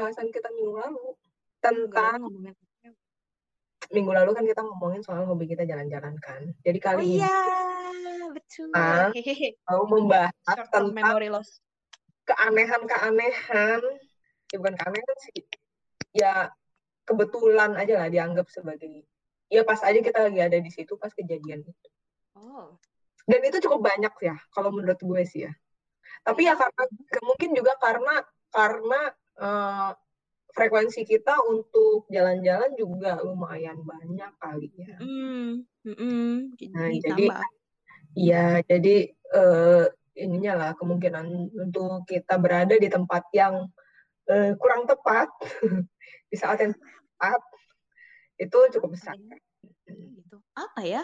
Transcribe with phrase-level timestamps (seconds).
[0.00, 1.04] bahasan kita minggu lalu
[1.60, 2.20] Minggu lalu tentang
[3.90, 6.40] minggu lalu kan kita ngomongin soal hobi kita jalan-jalan kan.
[6.62, 7.38] Jadi Oh kali ini iya,
[8.30, 8.70] betul.
[9.66, 11.58] mau membahas Short tentang memory loss.
[12.30, 13.82] keanehan-keanehan,
[14.54, 15.42] ya bukan keanehan sih,
[16.14, 16.54] ya
[17.02, 19.02] kebetulan aja lah dianggap sebagai,
[19.50, 21.88] ya pas aja kita lagi ada di situ pas kejadian itu.
[22.38, 22.78] Oh,
[23.26, 25.52] Dan itu cukup banyak ya, kalau menurut gue sih ya.
[26.22, 26.82] Tapi ya karena
[27.26, 28.22] mungkin juga karena
[28.54, 29.00] karena
[29.40, 29.90] eh,
[30.50, 34.98] frekuensi kita untuk jalan-jalan juga lumayan banyak kali ya.
[35.00, 37.24] mm Jadi Nah, jadi
[38.18, 39.84] ya jadi eh,
[40.18, 43.70] ininya lah kemungkinan untuk kita berada di tempat yang
[44.28, 45.30] eh, kurang tepat
[46.30, 47.40] di saat yang tepat
[48.40, 49.14] itu cukup besar.
[49.90, 50.36] Gitu.
[50.54, 51.02] Apa ya?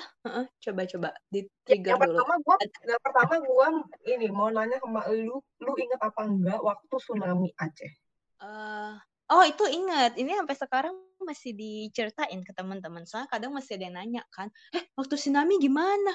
[0.63, 2.19] Coba-coba di Ya, trigger yang dulu.
[2.19, 2.57] pertama gua
[2.87, 3.67] yang pertama gua
[4.07, 7.93] ini mau nanya sama lu, lu inget apa enggak waktu tsunami Aceh?
[8.43, 8.93] Eh,
[9.33, 10.17] oh itu ingat.
[10.21, 13.05] Ini sampai sekarang masih diceritain ke teman-teman.
[13.09, 16.13] Soalnya kadang masih ada yang nanya kan, eh waktu tsunami gimana?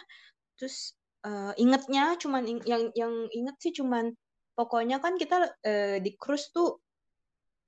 [0.57, 4.13] Terus eh, ingetnya cuman ing- yang yang inget sih cuman
[4.57, 6.79] pokoknya kan kita eh, di cruise tuh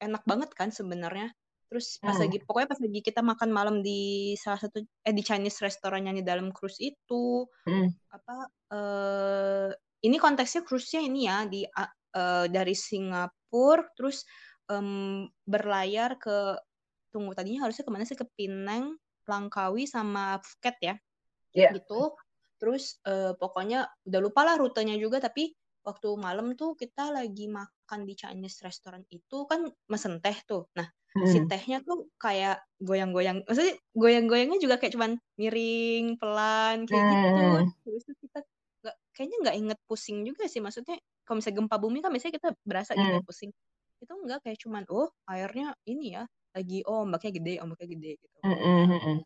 [0.01, 1.31] enak banget kan sebenarnya.
[1.71, 2.23] Terus pas Hmm.
[2.29, 6.17] lagi pokoknya pas lagi kita makan malam di salah satu eh di Chinese restoran yang
[6.19, 7.89] di dalam cruise itu Hmm.
[8.13, 8.35] apa
[8.73, 9.69] eh
[10.05, 11.65] ini konteksnya cruise-nya ini ya di
[12.15, 14.23] eh, dari Singapura terus
[14.71, 16.57] em, berlayar ke
[17.13, 18.97] tunggu tadinya harusnya ke mana sih ke Penang,
[19.29, 20.95] Langkawi sama Phuket ya
[21.53, 21.77] Iya.
[21.77, 22.17] gitu.
[22.57, 28.07] Terus eh, pokoknya udah lupa lah rutenya juga tapi waktu malam tuh kita lagi makan
[28.07, 30.65] di Chinese restaurant itu kan mesen teh tuh.
[30.79, 30.87] Nah,
[31.27, 31.51] si Hmm.
[31.51, 33.43] tehnya tuh kayak goyang-goyang.
[33.45, 37.45] Maksudnya goyang-goyangnya juga kayak cuman miring, pelan kayak gitu.
[37.61, 37.67] Hmm.
[37.85, 38.39] Terus tuh kita
[38.81, 40.63] nggak kayaknya nggak inget pusing juga sih.
[40.63, 43.25] Maksudnya kalau misalnya gempa bumi kan biasanya kita berasa gitu Hmm.
[43.27, 43.51] pusing.
[44.03, 46.23] Itu enggak kayak cuman oh airnya ini ya
[46.55, 48.37] lagi oh ombaknya gede, ombaknya gede gitu.
[48.43, 49.17] Hmm, hmm, hmm, hmm.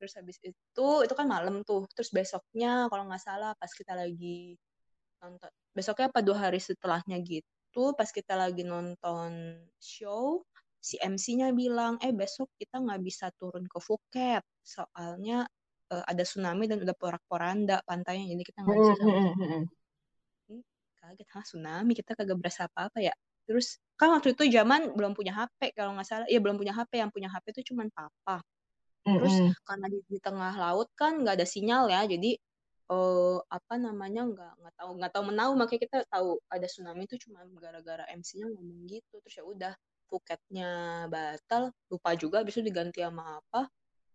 [0.00, 1.84] Terus habis itu, itu kan malam tuh.
[1.96, 4.56] Terus besoknya kalau nggak salah pas kita lagi
[5.22, 9.32] nonton, besoknya apa dua hari setelahnya gitu, pas kita lagi nonton
[9.80, 10.42] show,
[10.80, 15.44] si MC-nya bilang, eh besok kita nggak bisa turun ke Phuket, soalnya
[15.92, 19.48] eh, ada tsunami dan udah porak-poranda pantainya, jadi kita nggak bisa Hmm, sama hmm, hmm,
[19.52, 19.64] hmm.
[20.32, 20.58] sekali.
[21.00, 23.14] Kaget, hah tsunami, kita kagak berasa apa-apa ya.
[23.48, 26.92] Terus kan waktu itu zaman belum punya HP kalau nggak salah, ya belum punya HP,
[27.02, 28.40] yang punya HP itu cuman papa.
[29.16, 32.30] Terus Hmm, karena di, di tengah laut kan nggak ada sinyal ya, jadi
[32.90, 37.16] eh apa namanya nggak nggak tahu nggak tahu menau makanya kita tahu ada tsunami itu
[37.28, 39.14] cuma gara-gara MC-nya ngomong gitu.
[39.24, 39.74] Terus ya udah
[40.10, 43.70] Phuketnya batal, lupa juga habis itu diganti sama apa.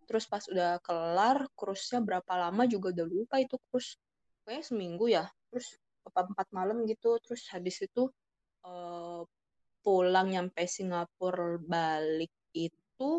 [0.07, 3.96] Terus pas udah kelar, cruise-nya berapa lama juga udah lupa itu cruise.
[4.44, 5.23] Kayaknya seminggu ya.
[5.50, 7.17] Terus apa empat malam gitu.
[7.21, 8.07] Terus habis itu
[8.66, 9.21] eh,
[9.85, 13.11] pulang nyampe Singapura balik itu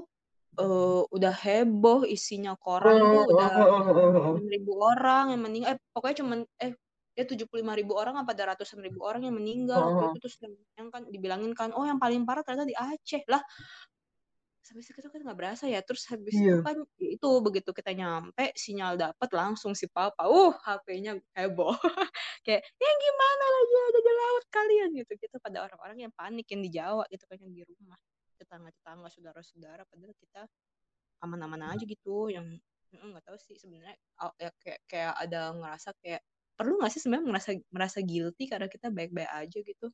[0.59, 4.17] eh, udah heboh isinya koran tuh udah hmm.
[4.35, 6.73] enam ribu orang yang meninggal eh pokoknya cuman eh
[7.17, 10.29] ya tujuh puluh lima ribu orang apa ada ratusan ribu orang yang meninggal waktu itu
[10.29, 10.37] terus
[10.77, 13.41] yang kan dibilangin kan oh yang paling parah ternyata di Aceh lah
[14.67, 16.67] sampai situ kan nggak berasa ya terus habis itu Iya.
[16.67, 21.71] kan ya itu begitu kita nyampe sinyal dapat langsung si papa uh HP-nya heboh.
[22.47, 24.89] Kayak ya gimana lagi ada di laut kalian?
[24.99, 25.37] Gitu gitu.
[25.39, 27.99] Pada orang-orang yang panik yang di Jawa gitu kan yang di rumah.
[28.43, 30.43] Tetangga-tetangga saudara-saudara padahal kita
[31.25, 32.45] aman-aman aja gitu yang
[32.93, 33.97] nggak tahu sih sebenarnya
[34.41, 36.23] ya, kayak kayak ada ngerasa kayak
[36.57, 39.87] perlu nggak sih sebenarnya merasa merasa guilty karena kita baik-baik aja gitu?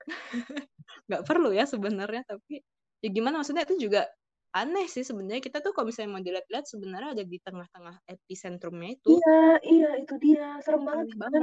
[1.08, 2.60] Nggak perlu ya sebenarnya tapi
[3.02, 4.06] ya gimana maksudnya itu juga
[4.52, 9.18] aneh sih sebenarnya kita tuh kalau misalnya mau dilihat-lihat sebenarnya ada di tengah-tengah epicentrumnya itu
[9.18, 10.60] Iya, iya itu dia.
[10.62, 11.42] Serem banget aneh banget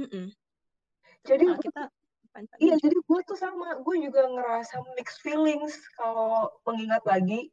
[0.00, 0.26] Mm-mm.
[1.20, 1.82] Terus Jadi gue kita
[2.62, 7.50] Iya, jadi gue tuh sama, gue juga ngerasa mixed feelings kalau mengingat lagi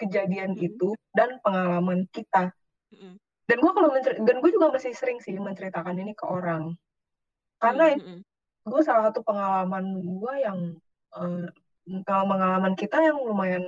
[0.00, 0.68] kejadian Mm-mm.
[0.72, 2.48] itu dan pengalaman kita.
[2.88, 3.20] Mm-mm.
[3.44, 6.72] Dan gue kalau dan gue juga masih sering sih menceritakan ini ke orang.
[7.60, 8.24] Karena Mm-mm.
[8.64, 10.58] gue salah satu pengalaman gue yang
[11.20, 11.46] eh,
[12.08, 13.64] kalau pengalaman kita yang lumayan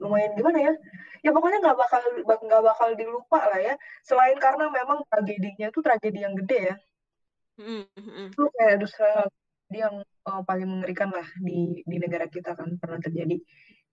[0.00, 0.74] lumayan gimana ya?
[1.20, 3.74] Ya pokoknya nggak bakal nggak bakal dilupa lah ya.
[4.04, 6.76] Selain karena memang tragedinya itu tragedi yang gede ya.
[7.58, 8.30] Mm-mm.
[8.30, 9.26] itu kayak dosa
[9.74, 13.34] yang eh, paling mengerikan lah di di negara kita kan pernah terjadi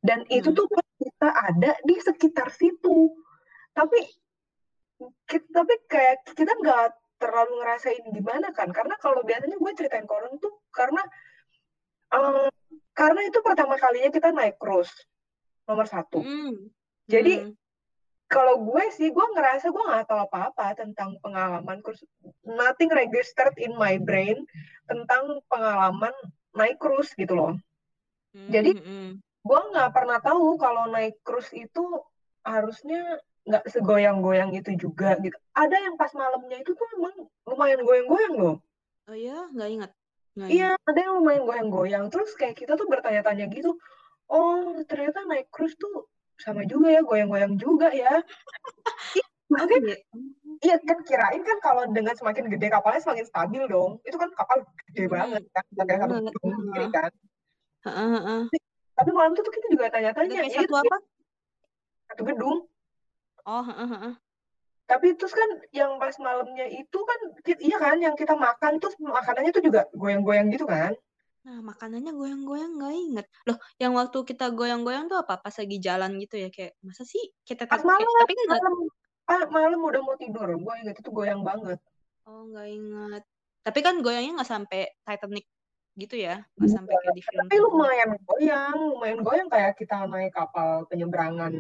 [0.05, 0.57] dan itu Hmm.
[0.61, 3.17] tuh pas kita ada di sekitar situ
[3.73, 4.05] tapi
[5.25, 10.13] kita, tapi kayak kita nggak terlalu ngerasain gimana kan karena kalau biasanya gue ceritain ke
[10.13, 11.01] orang tuh karena
[12.13, 12.47] eh,
[12.95, 14.93] karena itu pertama kalinya kita naik cruise
[15.67, 16.69] nomor satu Mm.
[17.09, 17.53] jadi Mm.
[18.25, 22.01] kalau gue sih gue ngerasa gue nggak tahu apa-apa tentang pengalaman cruise
[22.45, 24.45] nothing registered in my brain
[24.89, 26.13] tentang pengalaman
[26.53, 27.53] naik cruise gitu loh
[28.35, 29.17] Jadi Mm-mm.
[29.21, 32.03] gue nggak pernah tahu kalau naik cruise itu
[32.45, 35.37] harusnya nggak segoyang-goyang itu juga gitu.
[35.53, 38.55] Ada yang pas malamnya itu tuh emang lumayan goyang-goyang loh.
[39.05, 39.91] Oh ya, nggak ingat.
[40.35, 40.89] Nggak Iya, ingat.
[40.91, 42.05] ada yang lumayan goyang-goyang.
[42.11, 43.79] Terus kayak kita tuh bertanya-tanya gitu,
[44.27, 48.19] oh ternyata naik cruise tuh sama juga ya, goyang-goyang juga ya.
[49.45, 49.97] Maksudnya, iya.
[50.59, 54.03] iya kan kirain kan kalau dengan semakin gede kapalnya semakin stabil dong.
[54.03, 57.11] Itu kan kapal gede banget kan, kayak satu sendiri kan.
[58.95, 60.97] Tapi malam itu tuh kita juga tanya-tanya, ya satu itu apa?
[62.11, 62.57] satu gedung.
[63.45, 64.13] Oh, heeh, heeh.
[64.85, 67.19] Tapi terus kan yang pas malamnya itu kan,
[67.57, 70.93] iya kan, yang kita makan terus makanannya tuh juga goyang-goyang gitu kan.
[71.45, 73.25] Nah, makanannya goyang-goyang nggak inget.
[73.45, 75.37] Loh, yang waktu kita goyang-goyang tuh apa?
[75.41, 78.73] Pas lagi jalan gitu ya, kayak masa sih kita Pas malam, tapi kan malam,
[79.29, 81.77] ah, malam udah mau tidur, gue inget itu goyang banget.
[82.25, 83.23] oh nggak inget.
[83.61, 85.45] Tapi kan goyangnya nggak sampai Titanic
[85.97, 87.45] gitu ya, nggak sampai kayak di film.
[87.45, 91.53] Tapi lumayan goyang, lumayan goyang kayak kita naik kapal penyeberangan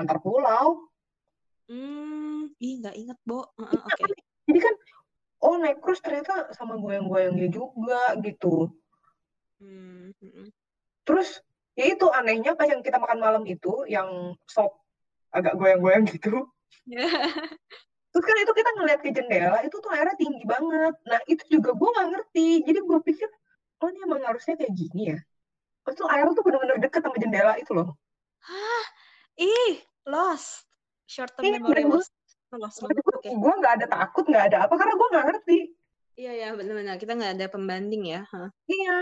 [0.00, 0.89] antar pulau.
[1.70, 3.46] Hmm, ih nggak inget, Bo.
[3.54, 4.02] Oke.
[4.50, 4.74] Jadi kan,
[5.46, 8.74] oh naik cruise ternyata sama goyang-goyangnya juga gitu.
[9.62, 10.50] Hmm, hmm.
[11.06, 11.38] Terus
[11.78, 14.82] ya itu anehnya pas yang kita makan malam itu, yang sop
[15.30, 16.50] agak goyang-goyang gitu.
[18.10, 20.94] Terus kan itu kita ngeliat ke jendela, itu tuh airnya tinggi banget.
[21.06, 22.48] Nah itu juga gue nggak ngerti.
[22.66, 23.30] Jadi gue pikir,
[23.78, 25.18] oh ini emang harusnya kayak gini ya.
[25.86, 27.94] Terus tuh air tuh bener-bener deket sama jendela itu loh.
[28.42, 28.84] Hah,
[29.38, 29.78] ih,
[30.10, 30.69] lost.
[31.10, 32.06] Short term Iya, memory banget.
[32.50, 33.30] Oke.
[33.30, 35.58] gue nggak ada takut, nggak ada apa, karena gue nggak ngerti.
[36.14, 36.94] Iya ya, benar-benar.
[36.98, 38.20] Kita nggak ada pembanding ya.
[38.30, 38.48] Hah.
[38.66, 38.96] Iya,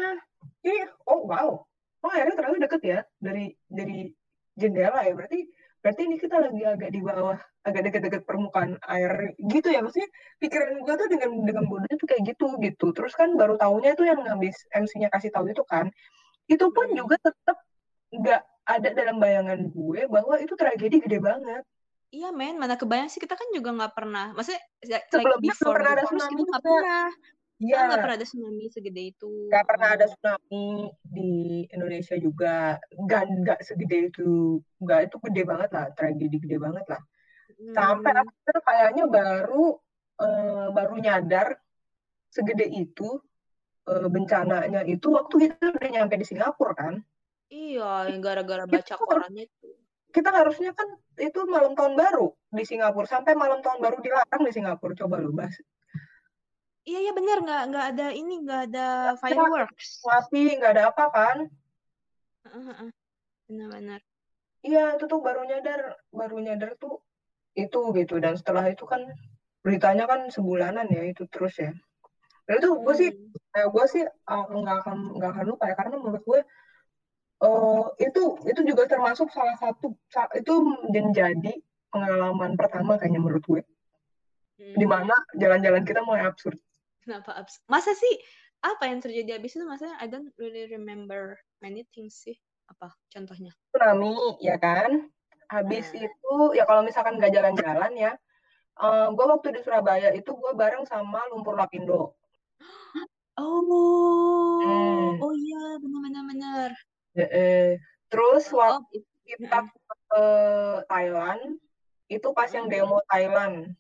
[0.65, 0.87] iya.
[1.05, 1.65] Oh wow,
[2.01, 4.09] oh airnya ternyata deket ya dari dari
[4.55, 5.13] jendela ya.
[5.13, 9.81] Berarti berarti ini kita lagi agak di bawah, agak deket-deket permukaan air gitu ya.
[9.81, 10.09] Maksudnya
[10.41, 12.87] pikiran gue tuh dengan dengan bodohnya tuh kayak gitu gitu.
[12.93, 15.89] Terus kan baru tahunya tuh yang habis MC-nya kasih tahu itu kan,
[16.47, 16.97] itu pun Hmm.
[17.01, 17.57] juga tetap
[18.13, 21.65] nggak ada dalam bayangan gue bahwa itu tragedi gede banget.
[22.09, 24.33] Iya men, mana kebayang sih kita kan juga nggak pernah.
[24.33, 27.07] Maksudnya like Sebelumnya belum before pernah ada cruise tsunami kita nggak pernah.
[27.59, 29.31] Iya, Ah, nggak pernah ada tsunami segede itu.
[29.49, 30.65] nggak pernah ada tsunami
[31.05, 31.31] di
[31.69, 32.57] Indonesia juga.
[32.97, 34.31] Nggak nggak segede itu,
[34.81, 37.01] nggak itu gede banget lah, tragedi gede banget lah.
[37.77, 38.21] Sampai Hmm.
[38.25, 39.65] akhirnya kayaknya baru
[40.19, 41.49] eh, baru nyadar
[42.33, 43.09] segede itu
[43.93, 46.95] eh, bencananya itu waktu kita udah nyampe di Singapura kan.
[47.53, 49.69] Iya, gara-gara baca korannya itu.
[50.09, 50.89] Kita harusnya kan
[51.19, 55.33] itu malam tahun baru di Singapura sampai malam tahun baru dilarang di Singapura coba lu
[55.35, 55.57] bahas
[56.89, 58.87] Iya, iya benar nggak nggak ada ini nggak ada
[59.21, 60.01] fireworks.
[60.09, 61.39] ngapi nggak ada apa kan.
[63.45, 64.01] Benar-benar.
[64.65, 67.05] iya itu tuh baru nyadar baru nyadar tuh
[67.53, 69.05] itu gitu dan setelah itu kan
[69.61, 71.77] beritanya kan sebulanan ya itu terus ya
[72.49, 73.61] dan itu gue sih Hmm.
[73.61, 76.41] eh, gue sih uh, nggak akan nggak akan lupa ya karena menurut gue
[77.39, 80.55] eh, itu itu juga termasuk salah satu sa- itu
[80.91, 81.55] menjadi
[81.89, 83.63] pengalaman pertama kayaknya menurut gue
[84.59, 84.91] di Hmm.
[84.91, 86.59] mana jalan-jalan kita mulai absurd
[86.99, 87.63] Kenapa abs?
[87.65, 88.15] Masa sih
[88.61, 89.65] apa yang terjadi abis itu?
[89.65, 92.37] Maksudnya I don't really remember many things sih.
[92.69, 93.55] Apa contohnya?
[93.73, 94.13] tsunami
[94.45, 95.09] ya kan
[95.49, 96.05] habis Nah.
[96.05, 98.13] itu ya kalau misalkan nggak jalan-jalan ya
[98.77, 102.19] eh gue waktu di Surabaya itu gue bareng sama Lumpur Lapindo
[107.19, 109.59] Eh, terus Oh, waktu oh, it- kita
[110.09, 110.25] ke
[110.87, 111.59] Thailand
[112.09, 113.75] itu pas yang demo Thailand.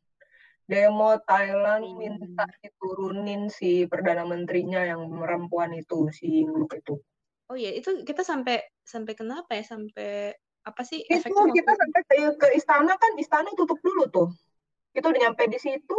[0.68, 7.00] Demo Thailand Iya, minta diturunin si perdana menterinya yang perempuan itu si Nguluk itu.
[7.48, 9.64] Oh iya, itu kita sampai sampai kenapa ya?
[9.64, 10.36] Sampai
[10.68, 14.28] apa sih itu kita sampai ke, ke istana kan istana tutup dulu tuh.
[14.92, 15.96] Kita udah nyampe di situ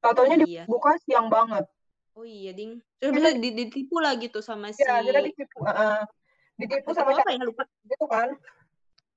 [0.00, 0.64] tau-taunya Iya.
[0.64, 1.68] dibuka siang banget.
[2.16, 2.80] Oh iya, ding.
[2.96, 6.00] Terus kita bisa di- ditipu lah gitu sama si ya kita ditipu uh,
[6.56, 7.62] ditipu sama apa siapa ya lupa.
[7.84, 8.28] gitu kan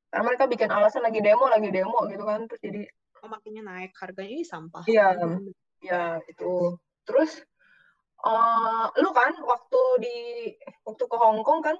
[0.09, 2.83] karena mereka bikin alasan lagi demo lagi demo gitu kan terus jadi
[3.19, 4.87] Oh, makanya naik harganya ini sampah.
[4.87, 5.51] iya Mhm.
[5.83, 7.43] ya itu terus
[8.19, 10.15] eh lu kan waktu di
[10.83, 11.75] waktu ke Hong Kong kan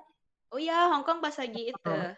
[0.51, 2.11] Oh iya, Hong Kong pas lagi itu uh,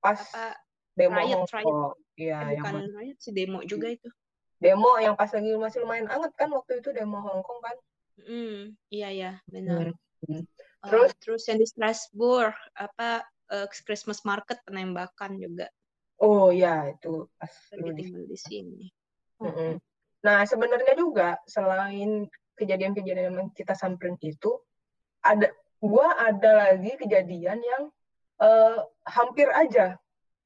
[0.00, 0.58] pas apa
[0.96, 1.66] demo riot Hong riot.
[1.70, 4.10] Kong Eh, iya yang bukan riot sih demo juga itu.
[4.58, 7.76] demo yang pas lagi masih lumayan anget kan waktu itu demo Hong Kong kan
[8.14, 9.90] Hmm, iya ya, benar.
[10.22, 10.46] Hmm.
[10.84, 15.68] Terus terus yang di Strasbourg apa eh, Christmas market penembakan juga
[16.22, 18.84] oh ya itu pas lagi di tinggal di sini.
[19.42, 19.76] Mm-mm.
[20.24, 22.24] Nah, sebenarnya juga selain
[22.56, 24.56] kejadian-kejadian yang kita samperin itu,
[25.20, 25.50] ada
[25.82, 27.82] gua ada lagi kejadian yang
[28.40, 29.98] eh, hampir aja,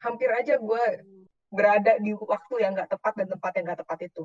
[0.03, 0.81] hampir aja gua
[1.49, 4.23] berada di waktu yang nggak tepat dan tempat yang nggak tepat itu.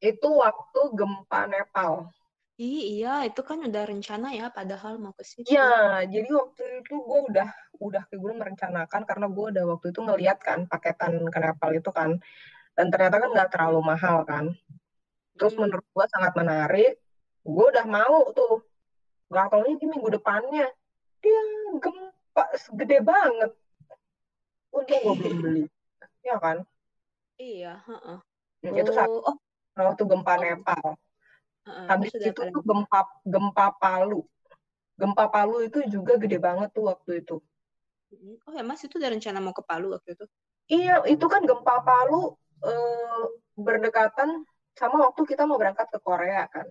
[0.00, 2.08] Itu waktu gempa Nepal.
[2.54, 5.50] Ih, iya, itu kan udah rencana ya, padahal mau ke situ.
[5.50, 7.48] Iya, jadi waktu itu gue udah
[7.82, 11.90] udah kayak gue merencanakan karena gue udah waktu itu ngeliat kan paketan ke Nepal itu
[11.90, 12.14] kan,
[12.78, 14.54] dan ternyata kan nggak terlalu mahal kan.
[15.34, 15.66] Terus Hmm.
[15.66, 16.92] menurut gue sangat menarik,
[17.42, 18.62] gue udah mau tuh.
[19.34, 20.70] Gak taunya di minggu depannya
[21.18, 21.42] dia
[21.82, 22.44] gempa
[22.78, 23.50] gede banget.
[24.70, 25.64] Untung gue belum beli,
[26.22, 26.62] ya kan?
[27.34, 28.18] Iya, heeh.
[28.62, 29.36] Hmm, Itu saat Oh, oh,
[29.74, 30.86] waktu gempa oh, Nepal.
[31.66, 31.86] Heeh.
[31.90, 33.00] Habis itu tuh gempa
[33.32, 34.20] gempa Palu.
[35.00, 37.36] Gempa Palu itu juga gede banget tuh waktu itu.
[38.12, 38.36] Mm.
[38.46, 40.24] Oh ya Mas, itu udah rencana mau ke Palu waktu itu?
[40.72, 42.20] Iya, itu kan gempa Palu
[42.64, 43.22] eh,
[43.66, 44.28] berdekatan
[44.80, 46.66] sama waktu kita mau berangkat ke Korea kan.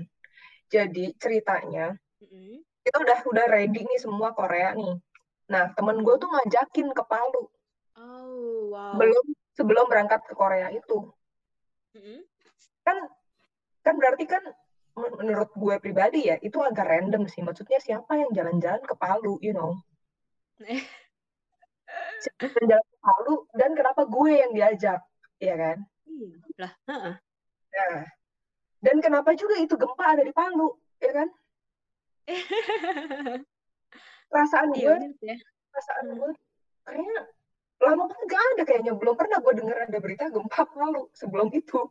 [0.73, 2.63] Jadi ceritanya Mm-mm.
[2.83, 4.93] kita udah udah ready nih semua Korea nih.
[5.53, 7.41] Nah, temen gue tuh ngajakin ke Palu
[7.95, 8.97] Oh, wow.
[8.99, 9.25] belum
[9.57, 10.97] sebelum berangkat ke Korea itu.
[11.95, 12.23] Mm-mm.
[12.85, 12.97] Kan
[13.85, 14.43] kan berarti kan
[14.93, 17.41] menurut gue pribadi ya itu agak random sih.
[17.41, 19.73] Maksudnya siapa yang jalan-jalan ke Palu, you know?
[22.21, 25.01] Siapa yang jalan ke Palu dan kenapa gue yang diajak,
[25.41, 25.77] ya kan?
[26.05, 27.15] Iya, lah, heeh.
[27.73, 28.05] Nah,
[28.85, 31.27] dan kenapa juga itu gempa ada di Palu, ya kan?
[34.29, 35.35] Perasaan Iya, gue, ya.
[35.73, 36.17] perasaan Hmm.
[36.21, 36.31] gue
[36.83, 37.19] kayaknya
[37.83, 38.93] lama banget gak ada kayaknya.
[38.95, 41.81] Belum pernah gue denger ada berita gempa Palu sebelum itu.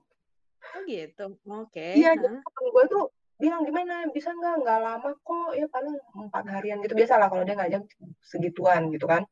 [0.63, 1.87] Oh gitu, oke.
[1.99, 3.05] Iya, jadi temen gue tuh
[3.43, 4.07] bilang gimana?
[4.15, 4.55] Bisa nggak?
[4.63, 5.51] Nggak lama kok.
[5.59, 6.95] Ya paling empat harian gitu.
[6.95, 7.83] Biasa lah kalau dia ngajak
[8.23, 9.27] segituan gitu kan.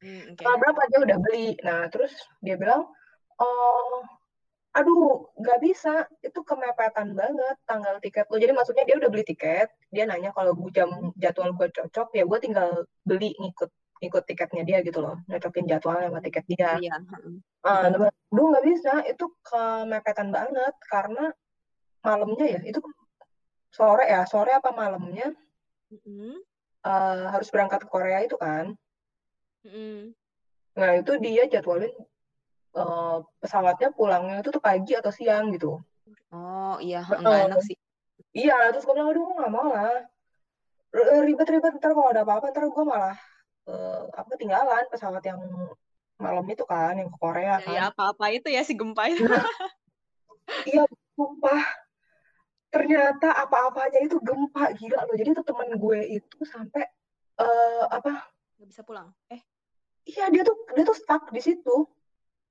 [0.00, 0.40] Hmm, oke.
[0.40, 1.48] tanggal berapa dia udah beli.
[1.60, 2.88] Nah terus dia bilang
[3.40, 4.00] oh
[4.76, 6.04] aduh nggak bisa.
[6.20, 9.68] Itu kemepetan banget tanggal tiket lo jadi maksudnya dia udah beli tiket.
[9.88, 14.62] Dia nanya kalau gue jam jadwal gue cocok ya gue tinggal beli ngikut ikut tiketnya
[14.64, 17.34] dia gitu loh nyocokin jadwalnya sama tiket dia Iya, heeh.
[17.68, 21.28] ah bilang, aduh nggak bisa itu kemepetan banget karena
[22.00, 22.80] malamnya ya itu
[23.68, 25.36] sore ya sore apa malamnya
[25.92, 26.40] Mm-mm.
[26.88, 28.72] eh, harus berangkat ke Korea itu kan
[29.68, 30.16] Mm-mm.
[30.80, 31.92] nah itu dia jadwalin
[32.80, 35.76] eh, pesawatnya pulangnya itu tuh pagi atau siang gitu
[36.30, 37.48] Oh iya, heeh, nggak Heeh.
[37.50, 37.76] enak sih.
[38.32, 39.98] iya terus gue bilang aduh gue nggak mau lah
[41.26, 43.18] ribet-ribet ntar kalau ada apa-apa ntar gue malah
[43.68, 45.40] eh, apa ketinggalan pesawat yang
[46.20, 49.24] malam itu kan yang ke Korea Ya, kan ya apa-apa itu ya si gempa itu.
[49.24, 49.44] nah
[50.68, 50.84] iya
[51.16, 51.64] sumpah
[52.70, 56.86] ternyata apa-apanya itu gempa gila loh jadi tuh temen gue itu sampai
[57.40, 59.08] eh, apa Nggak bisa pulang.
[59.32, 59.40] Eh,
[60.04, 61.88] iya dia tuh dia tuh stuck di situ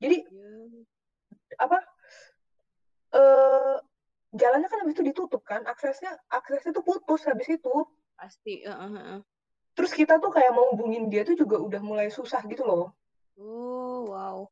[0.01, 0.49] jadi iya.
[1.61, 1.77] apa
[3.13, 3.75] eh
[4.33, 7.73] jalannya kan habis itu ditutup kan aksesnya aksesnya tuh putus habis itu
[8.19, 8.67] Pasti.
[8.67, 9.19] heeh, heeh.
[9.79, 12.91] Terus kita tuh kayak mau hubungin dia tuh juga udah mulai susah gitu loh
[13.39, 14.51] Oh, wow.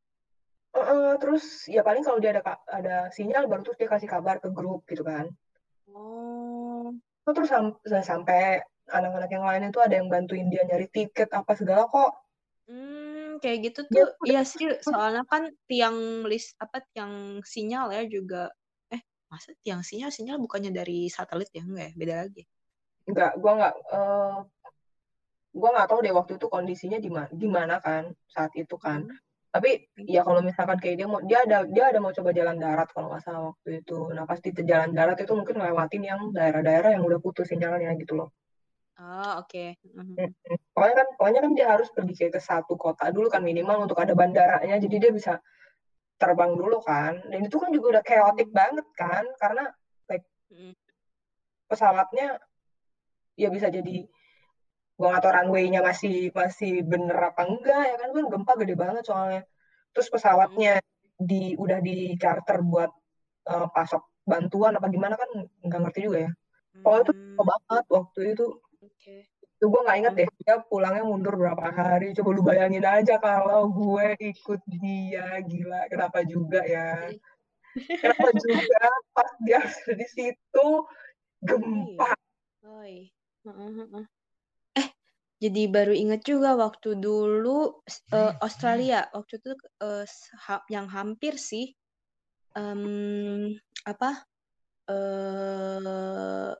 [0.72, 4.48] Eh, terus ya paling kalau dia ada ada sinyal baru terus dia kasih kabar ke
[4.48, 5.28] grup gitu kan
[5.92, 6.96] Oh,
[7.28, 11.92] terus sam- sampai anak-anak yang lain itu ada yang bantuin dia nyari tiket apa segala
[11.92, 12.16] kok
[12.72, 14.72] hmm, kayak gitu tuh, tuh udah iya sih.
[14.80, 18.48] Soalnya kan tiang list apa tiang sinyal ya juga.
[18.88, 21.94] Eh, masa tiang sinyal sinyal bukannya dari satelit ya enggak ya?
[22.00, 22.44] Beda lagi.
[23.08, 24.38] nggak gua nggak eh
[25.58, 29.18] gua nggak tahu deh waktu itu kondisinya di mana gimana kan saat itu kan Hmm.
[29.48, 32.88] tapi ya kalau misalkan kayak dia mau dia ada dia ada mau coba jalan darat
[32.94, 36.94] kalau nggak salah waktu itu nah pasti di jalan darat itu mungkin lewatin yang daerah-daerah
[36.94, 38.30] yang udah putus sinyalnya gitu loh
[38.98, 39.78] Oh, oke.
[39.94, 40.14] Mhm.
[40.18, 40.58] Mm-mm.
[40.74, 44.02] pokoknya kan pokoknya kan dia harus pergi kayak ke satu kota dulu kan minimal untuk
[44.02, 45.38] ada bandaranya jadi dia bisa
[46.18, 49.70] terbang dulu kan dan itu kan juga udah chaotic banget kan karena
[50.10, 50.74] like Mm.
[51.70, 52.42] pesawatnya
[53.38, 54.10] ya bisa jadi
[54.98, 58.10] gua nggak tahu runway-nya masih masih bener apa enggak ya kan?
[58.16, 59.42] Kan gempa gede banget soalnya.
[59.94, 60.72] Terus pesawatnya
[61.30, 62.92] di udah di charter buat
[63.52, 65.30] eh, pasok bantuan apa gimana kan
[65.66, 66.32] nggak ngerti juga ya.
[66.84, 68.46] Pokoknya itu Hmm, banget waktu itu.
[68.82, 69.28] Oke.
[69.58, 72.06] itu gue nggak inget deh dia pulangnya mundur berapa hari.
[72.18, 76.84] Coba lu bayangin aja kalau gue ikut dia gila kenapa juga ya?
[78.02, 78.82] Kenapa juga
[79.16, 79.60] pas dia
[80.00, 80.68] di situ
[81.48, 82.12] gempa.
[82.64, 83.12] Oi.
[83.46, 84.08] Eh,
[85.38, 89.06] jadi baru inget juga waktu dulu eh, Australia.
[89.14, 89.54] Waktu itu
[90.50, 91.78] ha- yang hampir sih
[92.58, 93.54] em,
[93.86, 94.26] apa
[94.90, 96.52] eh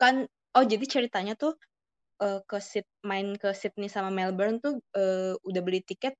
[0.00, 0.14] kan
[0.58, 1.54] oh jadi ceritanya tuh
[2.18, 6.18] eh, ke Sid main ke Sydney sama Melbourne tuh eh, udah beli tiket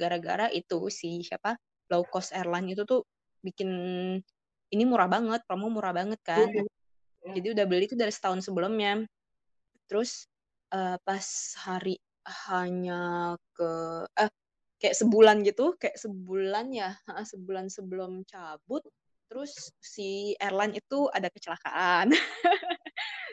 [0.00, 1.60] gara-gara itu si siapa
[1.92, 3.04] low cost airline itu tuh
[3.44, 3.68] bikin
[4.72, 6.48] ini murah banget promo murah banget kan.
[7.22, 9.04] Jadi udah beli itu dari setahun sebelumnya.
[9.86, 10.24] Terus
[10.72, 11.26] eh, pas
[11.64, 11.96] hari
[12.48, 13.70] hanya ke
[14.18, 14.30] eh
[14.80, 18.82] kayak sebulan gitu kayak sebulan ya sebulan sebelum cabut
[19.30, 22.12] terus si airline itu ada kecelakaan.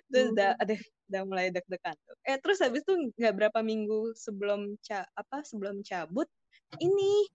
[0.09, 0.61] Terus udah Hmm.
[0.63, 0.73] ada
[1.09, 6.25] udah mulai deg-degan eh terus habis itu nggak berapa minggu sebelum ca apa sebelum cabut
[6.81, 7.25] ini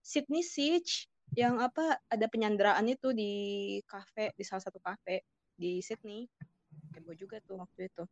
[0.00, 3.32] Sydney Siege yang apa ada penyanderaan itu di
[3.84, 5.26] kafe di salah satu kafe
[5.56, 6.24] di Sydney.
[6.94, 8.04] Heboh juga tuh waktu itu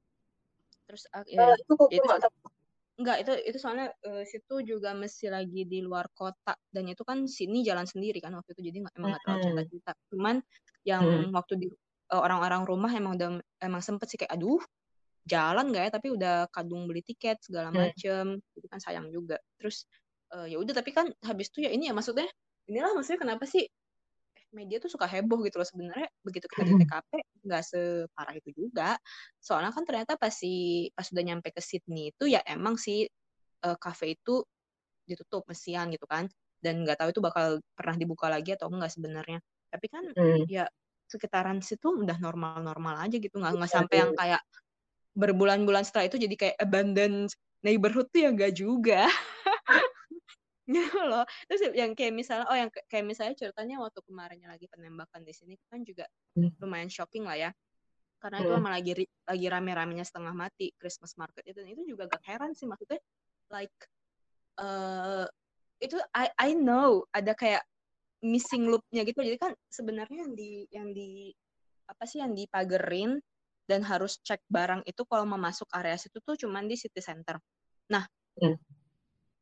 [0.85, 2.09] terus ah, ya, itu kok itu.
[2.95, 7.27] Enggak, itu itu soalnya eh, situ juga masih lagi di luar kota dan itu kan
[7.27, 9.47] sini jalan sendiri kan waktu itu jadi nggak emang nggak terlalu Hmm.
[9.51, 9.93] cerita-cerita.
[10.15, 10.37] Cuman
[10.87, 11.35] yang Hmm.
[11.35, 11.67] waktu di
[12.15, 13.29] eh, orang-orang rumah emang udah
[13.67, 14.63] emang sempet sih kayak aduh
[15.27, 17.91] jalan nggak ya tapi udah kadung beli tiket segala Hmm.
[17.91, 18.25] macem
[18.55, 19.43] jadi kan sayang juga.
[19.59, 19.91] Terus
[20.39, 22.31] eh, ya udah tapi kan habis itu ya ini ya maksudnya
[22.71, 23.67] inilah maksudnya kenapa sih
[24.55, 25.67] media tuh suka heboh gitu loh.
[25.67, 27.13] Sebenarnya begitu kita di TKP
[27.45, 28.97] nggak separah itu juga.
[29.43, 33.05] Soalnya kan ternyata pas si pas sudah nyampe ke Sydney itu ya emang si
[33.65, 34.41] eh, cafe itu
[35.05, 36.31] ditutup mesian gitu kan.
[36.63, 39.43] Dan nggak tahu itu bakal pernah dibuka lagi atau enggak sebenarnya.
[39.69, 40.47] Tapi kan Hmm.
[40.49, 40.65] ya
[41.11, 43.37] sekitaran situ udah normal-normal aja gitu.
[43.37, 44.03] Nggak nggak Iya, sampai iya.
[44.07, 44.43] yang kayak
[45.15, 47.31] berbulan-bulan setelah itu jadi kayak abandoned
[47.63, 49.07] neighborhood tuh ya nggak juga
[50.69, 55.23] gitu loh terus yang kayak misalnya oh yang kayak misalnya ceritanya waktu kemarinnya lagi penembakan
[55.25, 56.51] di sini kan juga Hmm.
[56.59, 57.51] lumayan shocking lah ya
[58.23, 58.61] karena itu Hmm.
[58.65, 58.93] emang lagi
[59.29, 62.99] lagi rame-ramenya setengah mati Christmas market itu dan itu juga gak heran sih maksudnya
[63.53, 63.75] like
[64.61, 65.27] eh
[65.85, 67.63] itu I I know ada kayak
[68.25, 71.35] missing loop-nya gitu jadi kan sebenarnya yang di yang di
[71.91, 73.21] apa sih yang dipagerin
[73.69, 77.37] dan harus cek barang itu kalau mau masuk area situ tuh cuman di city center
[77.93, 78.07] nah
[78.41, 78.59] Hmm.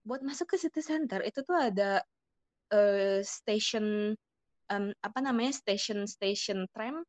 [0.02, 2.02] Buat masuk ke city center itu tuh ada
[2.74, 4.12] eh, station
[4.72, 7.02] em, apa namanya station station tram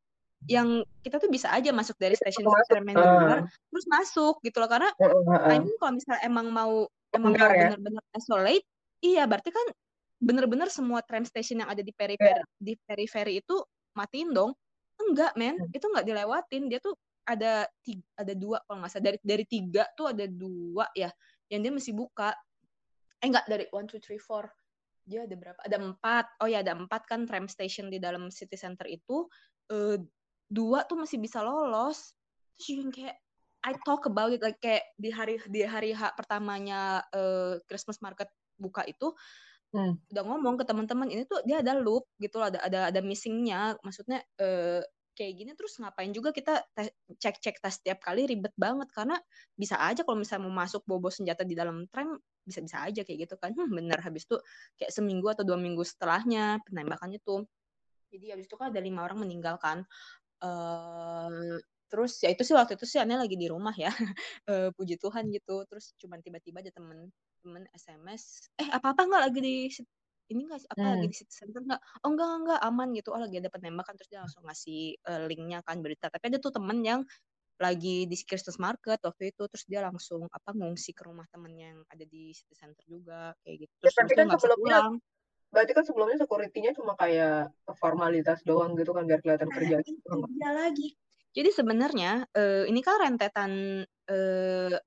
[0.44, 4.68] yang kita tuh bisa aja masuk dari tram yang di luar terus masuk gitu loh
[4.68, 5.56] karena Heeh, heeh.
[5.56, 6.84] I mean kalau misalnya emang mau
[7.16, 7.60] emang mau Benar ya?
[7.72, 8.66] bener-bener isolate
[9.00, 9.66] iya berarti kan
[10.20, 12.44] bener-bener semua tram station yang ada di periferi Iya.
[12.60, 13.56] di periferi itu
[13.96, 14.52] matiin dong
[15.00, 15.72] enggak men Hmm.
[15.76, 19.88] itu enggak dilewatin dia tuh ada tiga, ada dua kalau nggak salah dari dari tiga
[19.96, 21.08] tuh ada dua ya
[21.48, 22.36] yang dia masih buka
[23.24, 24.44] eh enggak dari one two three four.
[25.08, 25.56] Dia ada berapa?
[25.64, 26.44] Ada empat.
[26.44, 29.24] Oh ya ada empat kan tram station di dalam city center itu.
[29.72, 29.96] Eh,
[30.52, 32.12] dua tuh masih bisa lolos.
[32.60, 33.16] Terus yang kayak
[33.64, 38.28] I talk about it like kayak di hari di hari H pertamanya eh, Christmas market
[38.60, 39.16] buka itu
[39.74, 39.98] Hmm.
[40.06, 43.74] udah ngomong ke teman-teman ini tuh dia ada loop gitu loh, ada ada ada missingnya.
[43.82, 46.62] Maksudnya eh, kayak gini terus ngapain juga kita
[47.22, 48.88] cek-cek tas setiap kali ribet banget.
[48.92, 49.16] Karena
[49.56, 53.34] bisa aja kalau misalnya mau masuk bobo senjata di dalam tram bisa-bisa aja kayak gitu
[53.40, 53.54] kan.
[53.56, 53.98] Hmm, bener.
[54.02, 54.36] Habis itu
[54.78, 57.46] kayak seminggu atau dua minggu setelahnya penembakan itu.
[58.14, 59.82] Jadi habis itu kan ada lima orang meninggal kan
[60.44, 61.58] eh
[61.92, 63.90] terus ya itu sih waktu itu sih aneh lagi di rumah ya.
[64.50, 65.64] Eh, puji Tuhan gitu.
[65.70, 67.10] Terus cuman tiba-tiba ada temen
[67.44, 69.56] temen SMS eh apa apa nggak lagi di
[70.32, 71.12] ini nggak apa lagi Hmm.
[71.12, 74.20] di city center nggak oh enggak enggak aman gitu oh lagi ada penembakan terus dia
[74.24, 77.00] langsung ngasih eh, linknya kan berita tapi ada tuh temen yang
[77.54, 81.80] lagi di Christmas market waktu itu terus dia langsung apa ngungsi ke rumah temennya yang
[81.86, 84.94] ada di city center juga kayak gitu Ya, terus tapi habis itu kan sebelumnya pulang
[85.54, 89.76] berarti kan sebelumnya security-nya cuma kayak formalitas doang gitu kan biar kelihatan Nah, kerja.
[89.86, 90.88] itu dia lagi.
[91.30, 93.52] Jadi sebenarnya eh, ini kan rentetan
[93.86, 94.82] eh, at-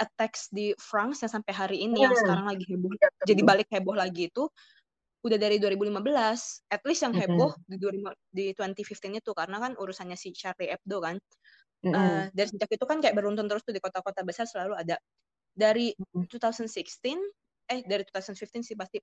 [0.00, 2.24] attacks di France yang sampai hari ini yang Hmm.
[2.24, 2.90] sekarang lagi heboh.
[2.96, 4.48] Iya, Jadi balik heboh lagi itu
[5.20, 6.64] udah dari 2015.
[6.72, 7.68] At least yang heboh Mm-mm.
[7.68, 11.16] di 2000 di 2015 itu karena kan urusannya si Charlie Hebdo kan.
[11.84, 11.92] Mm-mm.
[11.92, 14.96] Eh, dari sejak itu kan kayak beruntun terus tuh di kota-kota besar selalu ada.
[15.52, 16.24] Dari Mm-mm.
[16.32, 17.20] 2016
[17.70, 18.98] eh dari 2015 sih pasti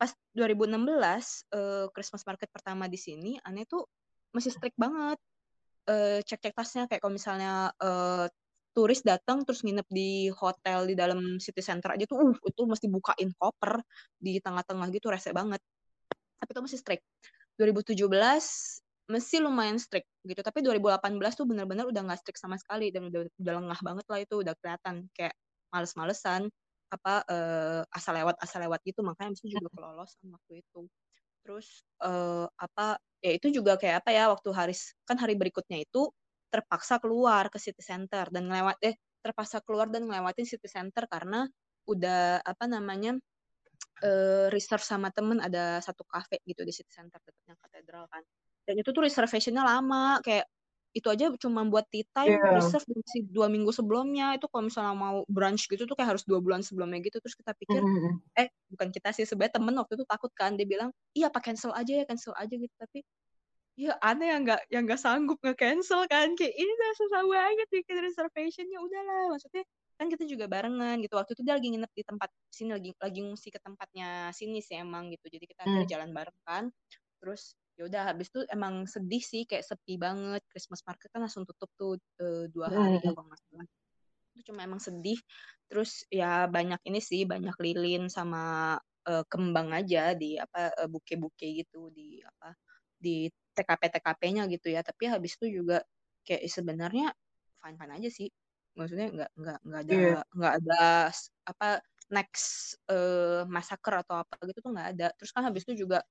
[0.00, 3.84] pas 2016 eh, Christmas market pertama di sini aneh tuh
[4.32, 5.20] masih strict banget
[5.86, 8.26] eh, cek-cek tasnya kayak kalau misalnya eh,
[8.70, 12.86] turis datang terus nginep di hotel di dalam city center aja tuh uh itu mesti
[12.86, 13.82] bukain koper
[14.16, 15.60] di tengah-tengah gitu rese banget.
[16.38, 17.04] Tapi itu masih strict.
[17.58, 18.06] 2017
[19.10, 21.02] masih lumayan strict gitu tapi 2018
[21.34, 24.54] tuh bener-bener udah nggak strict sama sekali dan udah udah lengah banget lah itu udah
[24.62, 25.34] kelihatan kayak
[25.74, 26.46] males-malesan
[26.90, 29.02] apa eh, asal lewat asal lewat gitu.
[29.02, 30.80] Makanya mesti juga kelolosan waktu itu.
[31.42, 36.10] Terus eh, apa ya itu juga kayak apa ya waktu hari kan hari berikutnya itu
[36.52, 41.46] terpaksa keluar ke city center dan ngelewat eh terpaksa keluar dan ngelewatin city center karena
[41.88, 43.18] udah apa namanya
[44.04, 48.22] eh, reserve sama temen ada satu cafe gitu di city center dekatnya katedral kan.
[48.66, 50.46] Dan itu tuh reservationnya lama kayak
[50.96, 52.46] itu aja cuma buat tea time Iya.
[52.50, 54.34] reserve masih dua minggu sebelumnya.
[54.38, 57.18] Itu kalau misalnya mau brunch gitu tuh kayak harus dua bulan sebelumnya gitu.
[57.22, 58.20] Terus kita pikir Mm-mm.
[58.38, 59.24] eh bukan kita sih.
[59.28, 62.54] Sebenarnya temen waktu itu takut kan dia bilang iya pak cancel aja ya cancel aja
[62.56, 62.74] gitu.
[62.78, 63.00] Tapi
[63.78, 67.68] ya aneh yang nggak yang nggak sanggup nge cancel kan kayak ini udah susah banget
[67.70, 69.34] bikin reservationnya udahlah.
[69.34, 69.62] Maksudnya
[70.00, 71.14] kan kita juga barengan gitu.
[71.16, 74.80] Waktu itu dia lagi nginep di tempat sini lagi lagi ngungsi ke tempatnya sini sih
[74.80, 75.28] emang gitu.
[75.28, 75.84] Jadi kita Hmm.
[75.84, 76.64] jalan bareng kan.
[77.20, 80.40] Terus ya udah habis itu emang sedih sih kayak sepi banget.
[80.48, 83.66] Christmas market kan langsung tutup tuh uh, dua hari ya kalau nggak salah.
[84.36, 85.20] Itu cuma emang sedih.
[85.68, 88.76] Terus ya banyak ini sih banyak lilin sama
[89.08, 92.56] uh, kembang aja di apa uh, buke-buke gitu di apa
[93.00, 94.80] di TKP TKP-nya gitu ya.
[94.80, 95.82] Tapi habis itu juga
[96.24, 97.12] kayak sebenarnya
[97.60, 98.28] fine fine aja sih.
[98.78, 100.22] Maksudnya nggak nggak nggak ada yeah.
[100.34, 100.84] nggak ada
[101.46, 101.68] apa
[102.10, 105.06] next uh, massacre atau apa gitu tuh nggak ada.
[105.16, 106.02] Terus kan habis itu juga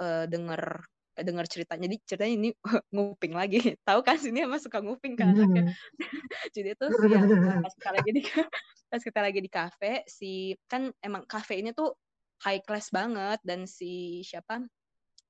[0.00, 0.84] uh, denger
[1.16, 2.50] dengar ceritanya jadi ceritanya ini
[2.94, 3.76] nguping lagi.
[3.88, 5.72] Tahu kan sini emang suka nguping kan hmm.
[6.54, 7.24] jadi itu yang
[7.64, 8.22] pas kita lagi di
[8.92, 11.96] pas kita lagi di kafe si kan emang kafe ini tuh
[12.44, 13.40] high class banget.
[13.40, 14.60] Dan si siapa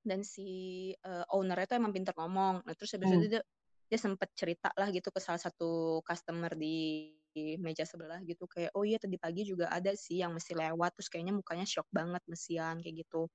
[0.07, 2.63] dan si uh, ownernya tuh emang pinter ngomong.
[2.63, 3.19] Nah terus habis hmm.
[3.19, 3.43] itu dia,
[3.91, 7.13] dia sempet cerita lah gitu ke salah satu customer di
[7.61, 10.97] meja sebelah gitu kayak oh iya tadi pagi juga ada sih yang mesti lewat.
[10.97, 13.29] Terus kayaknya mukanya shock banget mesian kayak gitu.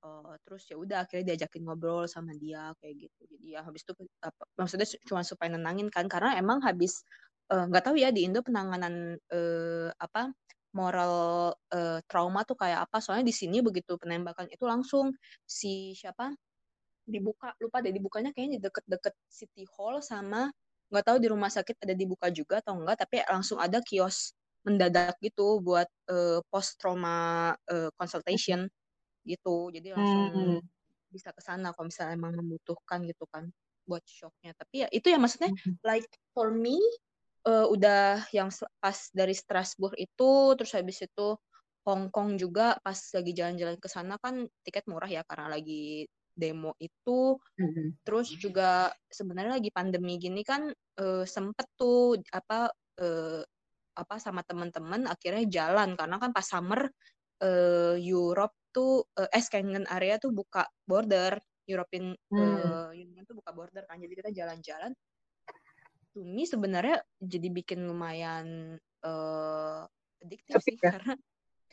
[0.00, 3.20] Uh, terus ya udah akhirnya diajakin ngobrol sama dia kayak gitu.
[3.28, 3.92] Jadi ya habis itu
[4.24, 7.04] apa, maksudnya cuma supaya nenangin kan karena emang habis
[7.52, 10.32] eh, nggak uh, tahu ya di Indo penanganan uh, apa
[10.72, 11.14] moral
[11.52, 15.12] uh, trauma tuh kayak apa soalnya di sini begitu penembakan itu langsung
[15.44, 16.32] si siapa
[17.04, 20.48] dibuka lupa deh dibukanya kayaknya di deket-deket city hall sama
[20.92, 25.18] nggak tahu di rumah sakit ada dibuka juga atau enggak tapi langsung ada kios mendadak
[25.18, 28.68] gitu buat uh, post trauma uh, consultation
[29.26, 30.60] gitu jadi langsung hmm.
[31.10, 33.50] bisa ke sana kalau misalnya emang membutuhkan gitu kan
[33.82, 35.82] buat shocknya tapi ya itu ya maksudnya hmm.
[35.82, 36.78] like for me
[37.46, 41.38] uh, udah yang pas dari Strasbourg itu terus habis itu
[41.82, 46.78] Hong Kong juga pas lagi jalan-jalan ke sana kan tiket murah ya karena lagi demo
[46.78, 47.36] itu.
[47.58, 52.70] Hmm terus juga sebenarnya lagi pandemi gini kan uh, sempet tuh apa
[53.02, 53.42] uh,
[53.92, 55.98] apa sama teman-teman akhirnya jalan.
[55.98, 56.86] Karena kan pas summer
[57.42, 61.38] uh, Europe tuh uh, eh Schengen area tuh buka border.
[61.62, 62.38] European hmm.
[62.42, 63.98] uh, Union tuh buka border kan.
[63.98, 64.94] Jadi kita jalan-jalan
[66.12, 69.82] Tumi sebenarnya jadi bikin lumayan uh,
[70.20, 70.92] addictive sih ya?
[70.92, 71.14] karena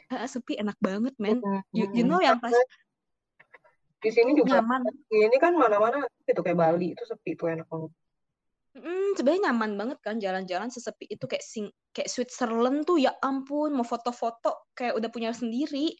[0.15, 1.61] uh, sepi enak banget men hmm.
[1.75, 2.55] you, you know yang pas
[3.99, 4.87] di sini juga nyaman.
[5.11, 7.91] ini kan mana-mana itu kayak Bali itu sepi tuh enak banget
[8.69, 13.73] Hmm, sebenarnya nyaman banget kan jalan-jalan sesepi itu kayak sing kayak Switzerland tuh ya ampun
[13.73, 15.97] mau foto-foto kayak udah punya sendiri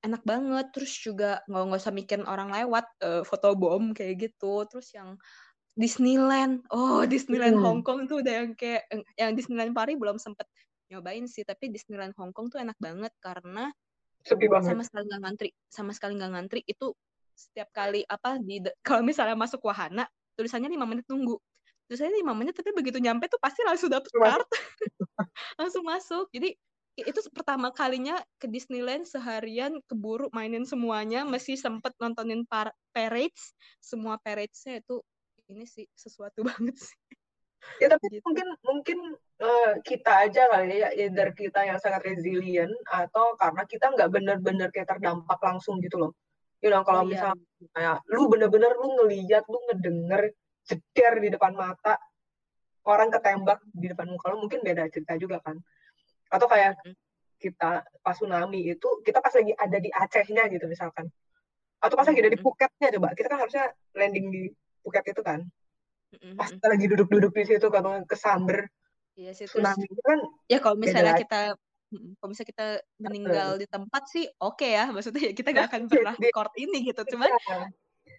[0.00, 4.64] enak banget terus juga nggak nggak usah mikirin orang lewat uh, foto bom kayak gitu
[4.72, 5.20] terus yang
[5.78, 6.66] Disneyland.
[6.74, 7.62] Oh Disneyland hmm.
[7.62, 10.50] Hong Kong tuh udah yang kayak yang Disneyland Paris belum sempet
[10.90, 13.70] nyobain sih tapi Disneyland Hong Kong tuh enak banget karena
[14.26, 14.74] sepi banget.
[14.74, 16.60] sama sekali nggak ngantri sama sekali nggak ngantri.
[16.66, 16.98] Itu
[17.38, 21.38] setiap kali apa di kalau misalnya masuk wahana tulisannya lima menit nunggu.
[21.86, 24.58] Tulisannya lima menit tapi begitu nyampe tuh pasti langsung dapet kartu
[25.62, 26.26] langsung masuk.
[26.34, 26.58] Jadi
[26.98, 31.22] itu pertama kalinya ke Disneyland seharian keburu mainin semuanya.
[31.22, 33.54] Masih sempet nontonin par parades.
[33.78, 34.98] Semua paradesnya itu
[35.48, 36.98] ini sih sesuatu banget sih.
[37.82, 38.22] Ya tapi gitu.
[38.22, 38.98] mungkin mungkin
[39.42, 44.68] uh, kita aja kali ya dari kita yang sangat resilient atau karena kita nggak benar-benar
[44.70, 46.12] kayak terdampak langsung gitu loh.
[46.62, 47.34] You know kalau oh, iya.
[47.34, 50.22] misalnya kayak lu bener-bener lu ngeliat lu ngedenger
[50.70, 51.98] jeder di depan mata
[52.86, 55.58] orang ketembak di depan muka lu mungkin beda cerita juga kan.
[56.30, 56.78] Atau kayak
[57.38, 61.10] kita pas tsunami itu kita pas lagi ada di Acehnya gitu misalkan.
[61.82, 63.66] Atau pas lagi ada di Phuketnya coba kita kan harusnya
[63.98, 64.42] landing di
[64.82, 65.40] Phuket itu kan?
[66.36, 68.68] Pas kita lagi duduk-duduk di situ kalau kesamber.
[69.18, 71.58] Iya sih tsunami itu kan ya kalau misalnya kita
[71.90, 72.66] kalau misalnya kita
[73.02, 76.86] meninggal di tempat sih oke okay ya maksudnya ya kita gak akan pernah record ini
[76.86, 77.02] gitu.
[77.16, 77.58] cuman iya.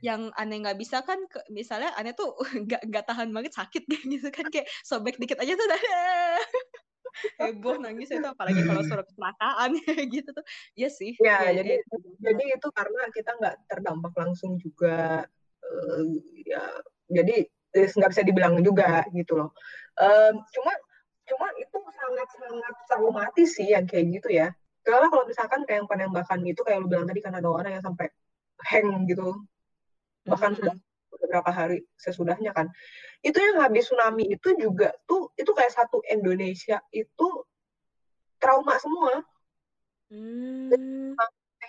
[0.04, 2.36] yang aneh nggak bisa kan misalnya aneh tuh
[2.67, 5.67] nggak nggak tahan banget sakit gitu kan kayak sobek dikit aja tuh
[7.39, 9.72] heboh nangis itu apalagi kalau surat kecelakaan
[10.13, 10.45] gitu tuh.
[10.78, 11.98] Ya sih ya, ya jadi ya.
[12.32, 15.26] jadi itu karena kita nggak terdampak langsung juga
[15.70, 16.04] uh,
[16.46, 16.64] ya
[17.10, 19.50] jadi nggak bisa dibilang juga gitu loh.
[20.00, 20.74] Um, cuma
[21.30, 24.50] cuma itu sangat sangat traumatis sih yang kayak gitu ya.
[24.82, 27.86] Karena kalau misalkan kayak yang penembakan itu kayak lu bilang tadi kan ada orang yang
[27.86, 28.10] sampai
[28.66, 29.38] hang gitu.
[30.26, 30.74] Bahkan mm -hmm.
[30.74, 30.76] sudah
[31.14, 32.74] beberapa hari sesudahnya kan.
[33.22, 37.28] Itu yang habis tsunami itu juga tuh itu kayak satu Indonesia itu
[38.42, 39.22] trauma semua.
[40.10, 40.74] Hmm.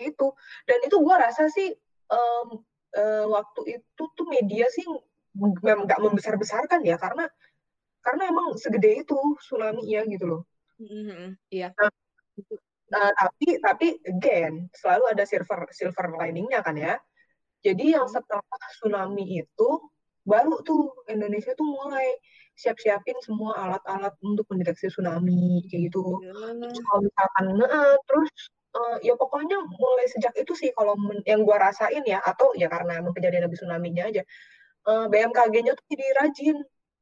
[0.00, 0.32] itu
[0.64, 1.76] dan itu gue rasa sih
[2.08, 2.64] um,
[2.96, 4.86] uh, waktu itu tuh media sih
[5.36, 7.28] memang nggak membesar besarkan ya karena
[8.02, 10.42] karena emang segede itu tsunami ya gitu loh
[10.80, 11.36] mm-hmm.
[11.54, 11.90] iya nah,
[12.98, 16.98] uh, tapi tapi again selalu ada silver silver liningnya kan ya
[17.60, 18.42] jadi yang setelah
[18.80, 19.68] tsunami itu
[20.24, 22.08] baru tuh Indonesia tuh mulai
[22.56, 26.20] siap-siapin semua alat-alat untuk mendeteksi tsunami kayak gitu.
[26.20, 26.60] Hmm.
[26.60, 28.32] Terus kalau misalkan nah, terus
[28.74, 30.94] uh, ya pokoknya mulai sejak itu sih kalau
[31.26, 34.22] yang gue rasain ya atau ya karena emang kejadian habis tsunami-nya aja
[34.86, 36.58] uh, BMKG-nya tuh jadi rajin.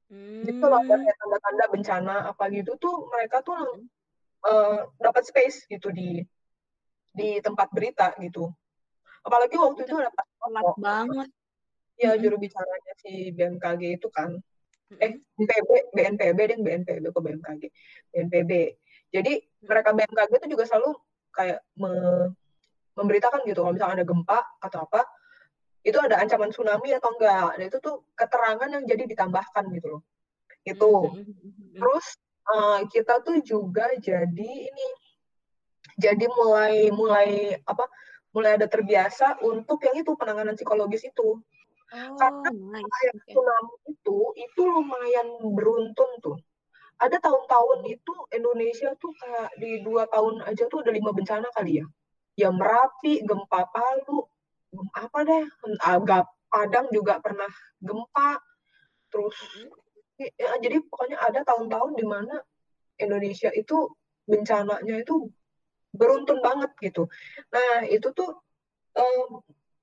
[0.09, 0.41] Hmm.
[0.41, 3.85] jadi kalau ada tanda-tanda bencana apa gitu tuh mereka tuh
[4.49, 6.25] uh, dapat space gitu di
[7.13, 8.49] di tempat berita gitu.
[9.21, 11.29] Apalagi waktu itu, itu ada pas banget.
[12.01, 14.33] Ya juru bicaranya si BMKG itu kan.
[14.97, 17.63] Eh BNPB BNPB dan BNPB ke BMKG
[18.09, 18.53] BNPB
[19.09, 19.33] jadi
[19.65, 20.97] mereka BMKG itu juga selalu
[21.35, 21.91] kayak me
[22.99, 25.07] memberitakan gitu kalau misalnya ada gempa atau apa
[25.87, 27.55] itu ada ancaman tsunami atau enggak.
[27.57, 30.03] Dan itu tuh keterangan yang jadi ditambahkan gitu loh.
[30.67, 31.15] Itu
[31.79, 32.07] terus
[32.51, 34.89] uh, kita tuh juga jadi ini
[35.99, 37.87] jadi mulai mulai apa
[38.35, 41.39] mulai ada terbiasa untuk yang itu penanganan psikologis itu.
[41.89, 43.33] Oh, karena nice.
[43.33, 46.37] tsunami itu itu lumayan beruntun tuh
[46.99, 51.83] ada tahun-tahun itu Indonesia tuh kayak di dua tahun aja tuh ada lima bencana kali
[51.83, 51.87] ya.
[52.39, 54.27] Ya Merapi, gempa Palu,
[54.95, 55.45] apa deh,
[55.83, 58.41] agak Padang juga pernah gempa.
[59.13, 59.37] Terus
[60.19, 62.35] ya, jadi pokoknya ada tahun-tahun di mana
[62.99, 63.91] Indonesia itu
[64.27, 65.31] bencananya itu
[65.95, 67.07] beruntun banget gitu.
[67.55, 68.43] Nah itu tuh
[68.99, 69.25] eh,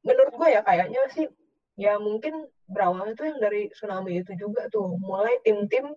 [0.06, 1.28] menurut gue ya kayaknya sih
[1.76, 5.92] ya mungkin berawal itu yang dari tsunami itu juga tuh mulai tim-tim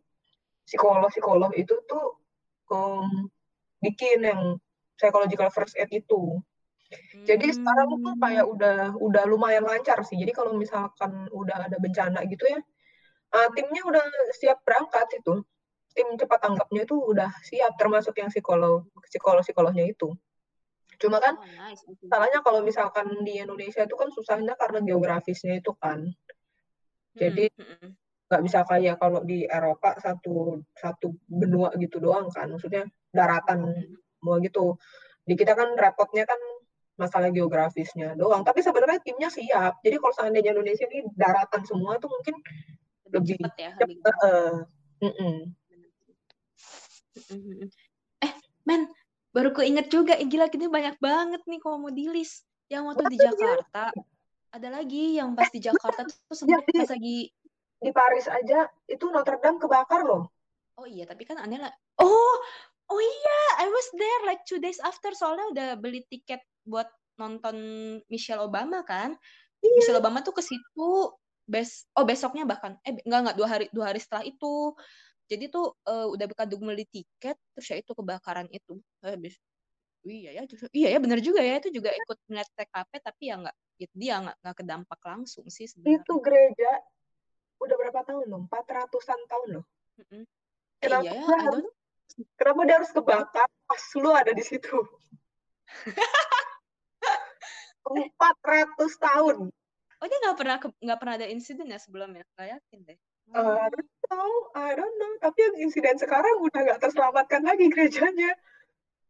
[0.68, 2.20] psikolog-psikolog itu tuh
[2.68, 3.32] um,
[3.80, 4.60] bikin yang
[5.00, 6.36] psychological first aid itu.
[7.24, 7.56] Jadi hmm.
[7.60, 10.16] sekarang tuh kayak udah udah lumayan lancar sih.
[10.16, 12.60] Jadi kalau misalkan udah ada bencana gitu ya,
[13.36, 14.04] uh, timnya udah
[14.36, 15.40] siap berangkat itu.
[15.96, 20.12] Tim cepat tanggapnya itu udah siap termasuk yang psikolog psikolog psikolognya itu.
[20.98, 21.84] Cuma kan oh, nice.
[22.08, 26.08] salahnya kalau misalkan di Indonesia itu kan susahnya karena geografisnya itu kan.
[27.16, 27.68] Jadi hmm.
[27.84, 32.52] hmm nggak bisa kayak kalau di Eropa satu satu benua gitu doang kan.
[32.52, 33.72] Maksudnya daratan
[34.20, 34.76] semua gitu.
[35.24, 36.40] Di kita kan repotnya kan
[36.98, 38.44] masalah geografisnya doang.
[38.44, 39.80] Tapi sebenarnya timnya siap.
[39.80, 42.36] Jadi kalau seandainya Indonesia ini daratan semua tuh mungkin
[43.14, 43.96] lebih, lebih cepat ya cepet, lebih...
[44.04, 44.56] Uh,
[44.98, 45.38] uh, uh,
[48.24, 48.32] eh
[48.66, 48.86] men
[49.34, 53.04] baru keinget juga eh, gila ini banyak banget nih kalau mau di list yang waktu
[53.10, 53.92] di Jakarta
[54.48, 57.28] ada lagi yang pas di Jakarta tuh sempat ya, pas lagi
[57.78, 60.30] di Paris aja itu Notre Dame kebakar loh.
[60.78, 61.70] Oh iya, tapi kan aneh lah.
[61.98, 62.36] Oh,
[62.90, 66.86] oh iya, I was there like two days after soalnya udah beli tiket buat
[67.18, 67.56] nonton
[68.06, 69.14] Michelle Obama kan.
[69.58, 69.74] Iya.
[69.82, 70.90] Michelle Obama tuh ke situ
[71.48, 74.74] bes oh besoknya bahkan eh enggak enggak dua hari dua hari setelah itu.
[75.28, 78.78] Jadi tuh uh, udah berkadung beli tiket terus ya itu kebakaran itu.
[79.02, 79.34] Habis
[80.06, 83.34] oh iya ya, iya ya benar juga ya itu juga ikut ngeliat TKP tapi ya
[83.42, 83.56] nggak
[83.98, 86.06] dia nggak nggak kedampak langsung sih sebenarnya.
[86.06, 86.70] Itu gereja
[87.58, 88.40] udah berapa tahun loh?
[88.46, 89.64] Empat ratusan tahun loh.
[89.98, 90.22] Mm-hmm.
[90.78, 91.66] Kenapa, iya, dia harus,
[92.38, 94.78] kenapa dia harus kebakar pas lu ada di situ?
[97.88, 99.36] Empat ratus tahun.
[99.98, 102.22] Oh dia nggak pernah nggak pernah ada insiden ya sebelumnya?
[102.38, 102.98] Nggak yakin deh.
[103.34, 105.12] Uh, I don't know, I don't know.
[105.20, 108.32] Tapi yang insiden sekarang udah nggak terselamatkan lagi gerejanya.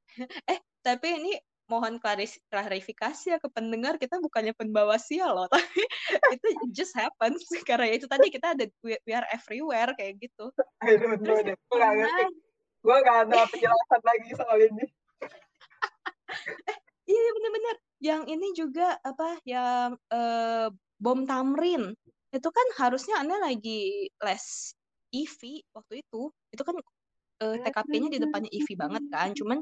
[0.52, 1.32] eh, tapi ini
[1.68, 2.00] mohon
[2.48, 5.84] klarifikasi ya ke pendengar kita bukannya pembawa sial loh tapi
[6.32, 10.48] itu just happens karena itu tadi kita ada we, are everywhere kayak gitu.
[10.80, 12.24] I don't know deh gue gak ngerti.
[12.78, 14.84] gue gak ada penjelasan lagi soal ini.
[14.88, 16.78] Eh,
[17.12, 17.76] iya bener-bener.
[17.98, 20.70] Yang ini juga apa yang uh,
[21.02, 21.92] bom tamrin.
[22.30, 24.46] Itu kan harusnya anda lagi les
[25.10, 26.30] EV waktu itu.
[26.54, 26.78] Itu kan
[27.42, 29.34] eh, TKP-nya di depannya EV banget kan.
[29.34, 29.58] cuman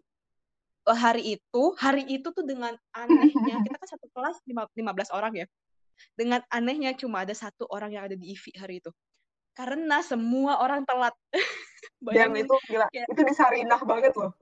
[0.95, 5.47] hari itu hari itu tuh dengan anehnya kita kan satu kelas lima 15 orang ya
[6.17, 8.93] dengan anehnya cuma ada satu orang yang ada di IV hari itu.
[9.57, 11.17] Karena semua orang telat.
[12.05, 14.37] Dan itu gila kayak, itu di Sarinah banget loh.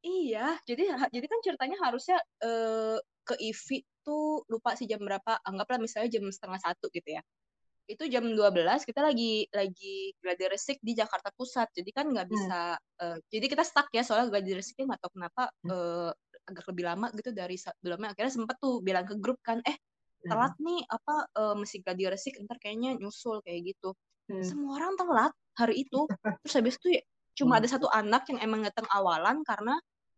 [0.00, 5.76] Iya jadi jadi kan ceritanya harusnya uh, ke IV tuh lupa sih jam berapa anggaplah
[5.76, 7.22] misalnya jam setengah satu gitu ya
[7.90, 8.38] itu jam 12
[8.86, 12.34] kita lagi lagi gladi resik di Jakarta Pusat jadi kan nggak hmm.
[12.34, 13.02] bisa hmm.
[13.02, 15.70] uh, jadi kita stuck ya soalnya gladi resiknya nggak tahu kenapa hmm.
[15.74, 16.10] uh,
[16.46, 19.76] agak lebih lama gitu dari sebelumnya akhirnya sempet tuh bilang ke grup kan eh
[20.22, 20.64] telat hmm.
[20.66, 23.96] nih apa uh, mesti gladi resik ntar kayaknya nyusul kayak gitu
[24.30, 24.44] hmm.
[24.44, 26.06] semua orang telat hari itu
[26.46, 27.02] terus habis itu ya,
[27.42, 27.60] cuma hmm.
[27.64, 29.74] ada satu anak yang emang datang awalan karena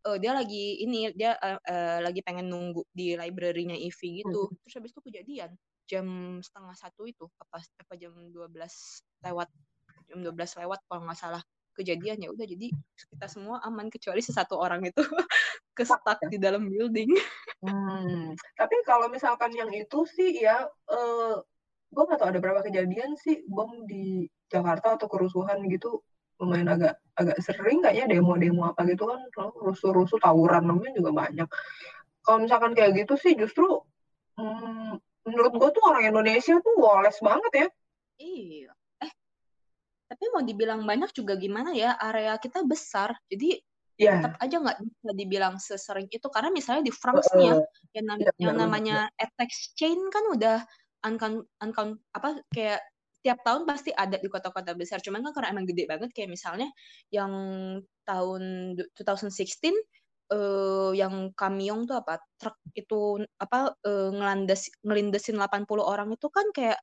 [0.07, 4.55] uh, dia lagi ini dia uh, uh, lagi pengen nunggu di library-nya Ivy gitu hmm.
[4.67, 5.51] terus habis itu kejadian
[5.93, 8.49] jam setengah satu itu apa apa jam 12
[9.29, 9.49] lewat
[10.09, 10.33] jam 12
[10.65, 11.45] lewat kalau nggak salah
[11.77, 12.73] kejadian ya udah jadi
[13.13, 15.01] kita semua aman kecuali sesatu orang itu
[15.77, 17.17] kestuck di dalam building.
[17.65, 18.37] Hmm.
[18.61, 21.37] Tapi kalau misalkan yang itu sih ya, uh,
[21.93, 26.05] gue nggak tahu ada berapa kejadian sih bom di Jakarta atau kerusuhan gitu
[26.41, 29.21] lumayan agak agak sering kayaknya demo-demo apa gitu kan
[29.63, 31.49] rusuh-rusuh tawuran namanya juga banyak
[32.27, 33.69] kalau misalkan kayak gitu sih justru
[34.41, 37.69] hmm, menurut gue tuh orang Indonesia tuh woles banget ya
[38.23, 39.13] iya eh
[40.11, 43.59] tapi mau dibilang banyak juga gimana ya area kita besar jadi
[43.99, 44.19] yeah.
[44.19, 47.55] tetap aja nggak bisa dibilang sesering itu karena misalnya di France uh, nih ya
[47.99, 49.25] yang, nam yeah, yang namanya yeah.
[49.25, 50.59] attack chain kan udah
[51.03, 52.81] uncount uncount apa kayak
[53.23, 54.99] tiap tahun pasti ada di kota-kota besar.
[54.99, 56.69] Cuman kan karena emang gede banget kayak misalnya
[57.15, 57.33] yang
[58.03, 59.31] tahun 2016
[60.33, 62.19] uh, yang kamyong tuh apa?
[62.41, 66.81] Truk itu apa uh, ngelandes ngelindesin 80 orang itu kan kayak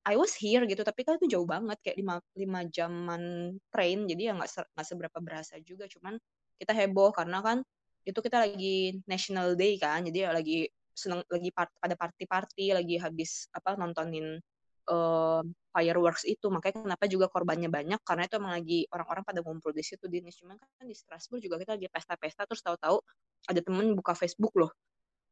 [0.00, 3.22] I was here gitu tapi kan itu jauh banget kayak lima lima jaman
[3.68, 5.88] train jadi ya nggak nggak seberapa berasa juga.
[5.88, 6.16] Cuman
[6.60, 7.58] kita heboh karena kan
[8.04, 12.96] itu kita lagi national day kan jadi ya lagi seneng lagi part, pada party-party lagi
[13.00, 14.40] habis apa nontonin
[14.88, 15.42] uh,
[15.74, 16.46] fireworks itu.
[16.48, 20.22] Makanya kenapa juga korbannya banyak karena itu emang lagi orang-orang pada ngumpul di situ di
[20.22, 22.96] cuman kan di Strasbourg juga kita lagi pesta-pesta terus tahu-tahu
[23.48, 24.70] ada temen buka Facebook loh.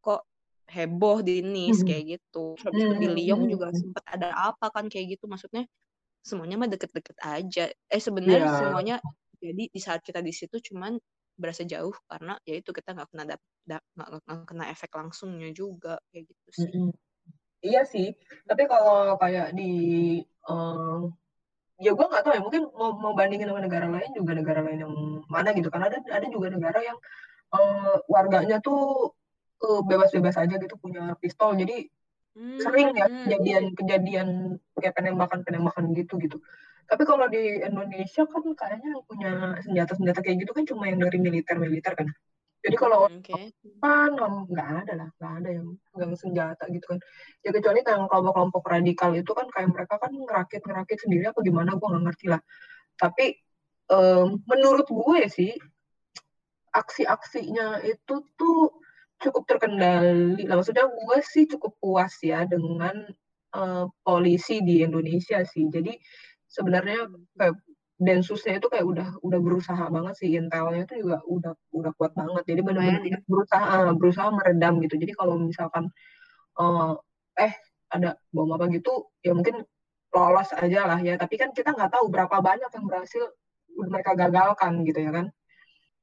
[0.04, 0.20] Kok
[0.68, 1.88] heboh di Nice hmm.
[1.88, 2.54] kayak gitu.
[2.60, 5.24] Habis itu di Lyon juga sempat ada apa kan kayak gitu.
[5.24, 5.64] Maksudnya
[6.20, 7.72] semuanya mah deket-deket aja.
[7.72, 8.58] Eh sebenarnya yeah.
[8.60, 8.96] semuanya
[9.38, 10.98] jadi di saat kita di situ cuman
[11.38, 16.48] berasa jauh karena ya itu kita nggak kena nggak kena efek langsungnya juga kayak gitu
[16.50, 16.66] sih.
[16.66, 17.07] Mm -hmm.
[17.64, 18.14] Iya sih
[18.46, 19.72] tapi kalau kayak di
[20.48, 21.12] um,
[21.78, 24.82] ya gue nggak tahu ya mungkin mau, mau bandingin sama negara lain juga negara lain
[24.82, 24.94] yang
[25.30, 26.98] mana gitu karena ada ada juga negara yang
[27.54, 29.12] uh, warganya tuh
[29.62, 31.54] uh, bebas-bebas aja gitu punya pistol.
[31.56, 31.88] Jadi
[32.36, 32.58] hmm.
[32.62, 36.38] sering ya kejadian-kejadian kayak penembakan penembakan gitu gitu.
[36.88, 41.20] Tapi kalau di Indonesia kan kayaknya yang punya senjata-senjata kayak gitu kan cuma yang dari
[41.20, 42.08] militer-militer kan
[42.68, 43.48] jadi kalau hmm, okay.
[43.80, 44.12] kan
[44.44, 46.98] nggak ada lah nggak ada yang yang senjata gitu kan
[47.40, 51.74] ya kecuali yang kelompok-kelompok radikal itu kan kayak mereka kan ngerakit ngerakit sendiri apa gimana
[51.74, 52.40] gue nggak ngerti lah
[53.00, 53.26] tapi
[53.88, 55.52] um, menurut gue sih
[56.72, 58.70] aksi-aksinya itu tuh
[59.18, 60.46] cukup terkendali.
[60.46, 63.08] Lah, maksudnya gue sih cukup puas ya dengan
[63.54, 65.66] uh, polisi di Indonesia sih.
[65.66, 65.98] Jadi
[66.46, 67.56] sebenarnya kayak
[67.98, 72.42] Densusnya itu kayak udah udah berusaha banget sih intelnya itu juga udah udah kuat banget.
[72.46, 73.18] Jadi benar-benar ya.
[73.26, 74.94] berusaha berusaha meredam gitu.
[75.02, 75.90] Jadi kalau misalkan
[76.62, 76.94] uh,
[77.34, 77.52] eh
[77.90, 79.66] ada bom apa gitu ya mungkin
[80.14, 81.18] lolos aja lah ya.
[81.18, 83.22] Tapi kan kita nggak tahu berapa banyak yang berhasil
[83.74, 85.26] mereka gagalkan gitu ya kan.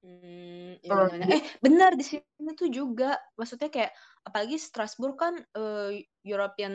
[0.06, 1.28] Hmm, ya benar.
[1.34, 3.90] Eh, benar di sini tuh juga maksudnya kayak
[4.22, 5.90] apalagi Strasbourg kan uh,
[6.22, 6.74] European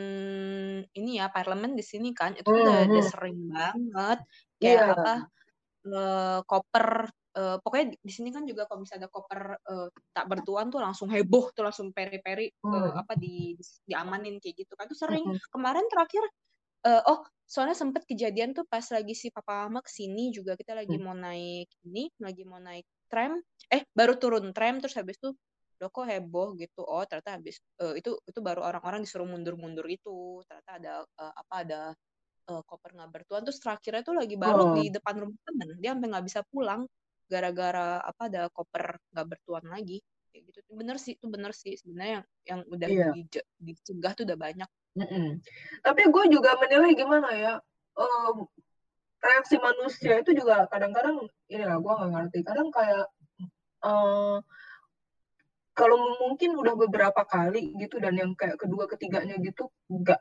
[0.91, 2.91] ini ya parlemen di sini kan itu udah, hmm.
[2.91, 4.19] udah sering banget
[4.59, 4.91] kayak yeah.
[4.91, 5.13] apa
[5.87, 6.87] uh, koper
[7.39, 11.07] uh, pokoknya di sini kan juga kalau misalnya ada koper uh, tak bertuan tuh langsung
[11.07, 12.67] heboh tuh langsung peri-peri hmm.
[12.67, 13.55] uh, apa di
[13.87, 15.39] diamanin kayak gitu kan tuh sering hmm.
[15.55, 16.23] kemarin terakhir
[16.83, 20.75] uh, oh soalnya sempet kejadian tuh pas lagi si papa mama ke sini juga kita
[20.75, 21.03] lagi hmm.
[21.03, 25.35] mau naik ini lagi mau naik tram eh baru turun tram terus habis itu
[25.81, 26.85] lo kok heboh gitu?
[26.85, 30.45] Oh ternyata habis uh, itu itu baru orang-orang disuruh mundur-mundur itu.
[30.45, 31.81] Ternyata ada uh, apa ada
[32.53, 33.41] uh, koper nggak bertuan.
[33.41, 34.73] Terus terakhirnya tuh lagi baru oh.
[34.77, 35.67] di depan rumah temen.
[35.81, 36.85] Dia sampai nggak bisa pulang
[37.25, 39.97] gara-gara apa ada koper nggak bertuan lagi.
[40.29, 40.59] Kayak gitu.
[40.69, 41.73] Bener sih itu bener sih.
[41.73, 43.11] Sebenarnya yang yang udah yeah.
[43.17, 43.21] di,
[43.57, 44.69] dicegah tuh udah banyak.
[44.91, 45.27] Mm -mm.
[45.87, 47.53] tapi gue juga menilai gimana ya
[47.95, 48.43] um,
[49.21, 52.39] reaksi manusia itu juga kadang-kadang ini lah gue nggak ngerti.
[52.41, 53.05] Kadang kayak
[53.85, 54.37] uh,
[55.77, 60.19] kalau mungkin udah beberapa kali gitu dan yang kayak kedua ketiganya gitu nggak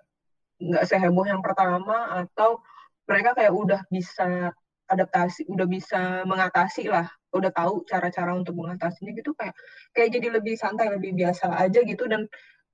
[0.61, 2.61] nggak seheboh yang pertama atau
[3.09, 4.55] mereka kayak udah bisa
[4.87, 9.55] adaptasi udah bisa mengatasi lah udah tahu cara-cara untuk mengatasinya gitu kayak
[9.95, 12.27] kayak jadi lebih santai lebih biasa aja gitu dan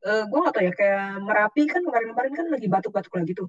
[0.04, 3.48] uh, gue gak tau ya kayak merapi kan kemarin-kemarin kan lagi batuk-batuk lagi tuh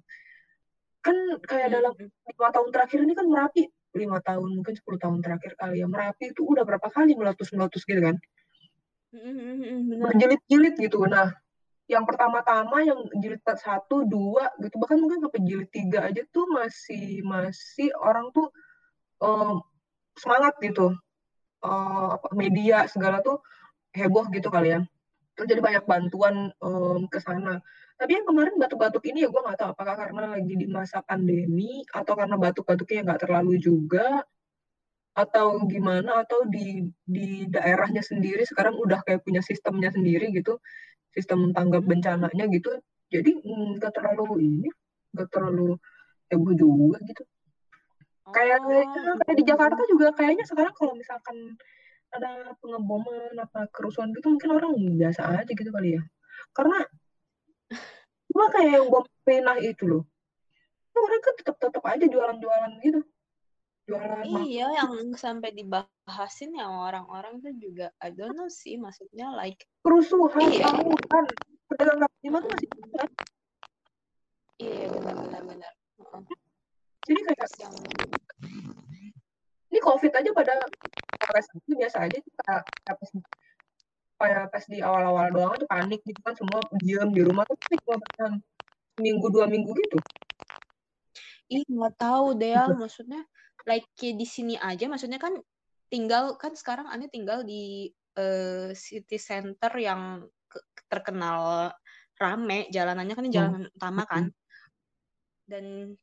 [1.02, 2.10] kan kayak dalam hmm.
[2.10, 3.64] lima tahun terakhir ini kan Merapi
[3.98, 5.88] lima tahun mungkin sepuluh tahun terakhir kali ya.
[5.90, 8.16] Merapi itu udah berapa kali meletus meletus gitu kan?
[9.16, 11.02] Hmm, berjilid-jilid gitu.
[11.08, 11.34] Nah
[11.88, 17.24] yang pertama-tama yang jilid satu dua gitu bahkan mungkin sampai jilid tiga aja tuh masih
[17.24, 18.52] masih orang tuh
[19.24, 19.64] um,
[20.20, 20.94] semangat gitu.
[21.58, 23.42] Uh, media segala tuh
[23.96, 24.80] heboh gitu kali ya.
[25.34, 27.64] Terus jadi banyak bantuan um, ke sana
[27.98, 31.82] tapi yang kemarin batuk-batuk ini ya gue nggak tahu apakah karena lagi di masa pandemi
[31.90, 34.22] atau karena batuk-batuknya nggak terlalu juga
[35.18, 40.62] atau gimana atau di di daerahnya sendiri sekarang udah kayak punya sistemnya sendiri gitu
[41.18, 42.70] sistem tanggap bencananya gitu.
[43.10, 44.70] Jadi nggak terlalu ini
[45.18, 45.82] nggak terlalu
[46.30, 47.24] heboh juga gitu.
[48.30, 49.18] Kayak oh.
[49.26, 51.58] kayak di Jakarta juga kayaknya sekarang kalau misalkan
[52.14, 56.04] ada pengeboman apa kerusuhan gitu mungkin orang biasa aja gitu kali ya.
[56.54, 56.86] Karena
[58.32, 60.04] cuma kayak yang bom pinah itu loh.
[60.98, 63.02] Orang kan tetap tetap aja jualan-jualan gitu.
[63.88, 69.64] Jualan iya yang sampai dibahasin ya orang-orang tuh juga I don't know sih maksudnya like
[69.86, 70.68] kerusuhan Iya.
[70.68, 71.26] tawuran
[71.72, 73.06] pedagang kaki lima tuh masih ada.
[74.60, 75.72] iya benar-benar benar
[77.08, 77.74] jadi kayak yang
[79.72, 80.52] ini covid aja pada
[81.64, 82.64] itu biasa aja kayak
[83.00, 83.12] pas
[84.18, 87.78] kayak pas di awal-awal doang tuh panik gitu kan semua diam di rumah tuh tapi
[87.86, 88.34] cuma bertahan
[88.98, 89.98] minggu dua minggu gitu.
[91.54, 93.22] Ih nggak tahu deh ya maksudnya
[93.70, 94.90] like kayak di sini aja.
[94.90, 95.38] Maksudnya kan
[95.88, 101.72] tinggal kan sekarang aneh tinggal di eh, city center yang ke- terkenal
[102.18, 102.66] rame.
[102.74, 103.36] Jalanannya kan Hmm.
[103.38, 104.24] jalan utama kan.
[105.46, 105.94] Dan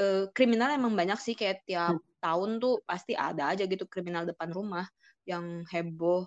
[0.00, 1.36] eh, kriminal emang banyak sih.
[1.36, 4.88] Kayak tiap tahun tuh pasti ada aja gitu kriminal depan rumah
[5.28, 6.24] yang heboh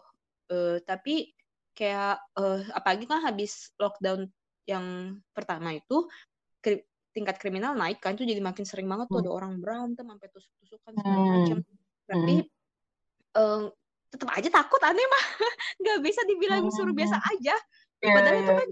[0.51, 1.33] Eh, tapi
[1.75, 4.29] kayak eh, apalagi kan habis lockdown
[4.65, 6.07] yang pertama itu
[6.61, 10.27] kri- tingkat kriminal naik kan tuh jadi makin sering banget tuh ada orang berantem sampai
[10.31, 11.31] tusuk-tusukan segala Hmm.
[11.31, 11.57] macam
[12.05, 12.35] tapi
[13.35, 13.63] eh,
[14.15, 15.25] tetap aja takut aneh mah.
[15.81, 17.55] Nggak bisa dibilang suruh biasa aja.
[17.99, 18.59] Iya, padahal itu iya.
[18.61, 18.69] kan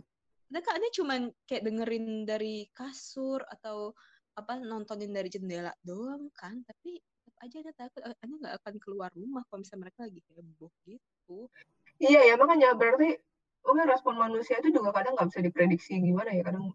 [0.78, 3.91] aneh cuman kayak dengerin dari kasur atau
[4.38, 6.61] apa nontonin dari jendela doang kan.
[6.63, 7.01] Tapi
[7.44, 11.38] aja aneh takut aneh nggak akan keluar rumah kalau misalnya mereka lagi heboh gitu.
[12.00, 13.20] Iya ya makanya berarti
[13.64, 16.72] mungkin respon manusia itu juga kadang nggak bisa diprediksi gimana ya kadang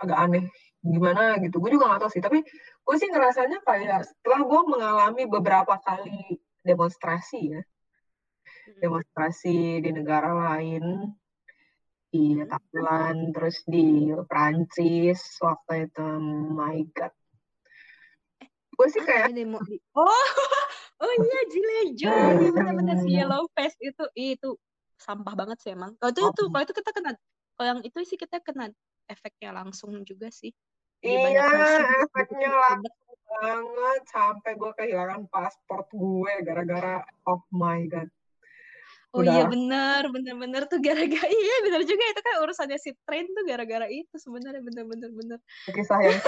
[0.00, 0.44] agak aneh
[0.84, 1.56] gimana gitu.
[1.58, 2.38] Gue juga nggak tahu sih tapi
[2.84, 7.62] gue sih ngerasanya kayak setelah gue mengalami beberapa kali demonstrasi ya
[8.80, 11.16] demonstrasi di negara lain
[12.10, 12.50] di Hmm.
[12.50, 16.08] Thailand terus di Prancis waktu itu
[16.58, 17.14] my god
[18.80, 20.08] gue sih kayak demo di oh
[21.04, 24.56] oh iya Jilejo iya benar-benar si Yellow Face itu Ih, itu
[25.00, 25.96] sampah banget sih emang.
[25.96, 27.10] Kalau itu itu kalau itu kita kena
[27.56, 28.68] kalau yang itu sih kita kena
[29.08, 30.52] efeknya langsung juga sih.
[31.00, 34.02] Jadi iya musuh gitu, efeknya gitu, langsung banget.
[34.12, 38.08] Sampai gue kehilangan paspor gue gara-gara oh my god
[39.10, 43.42] Oh iya benar, benar-benar tuh gara-gara iya benar juga itu kan urusannya si train tuh
[43.42, 45.38] gara-gara itu sebenarnya benar-benar benar.
[45.66, 46.18] kisah yang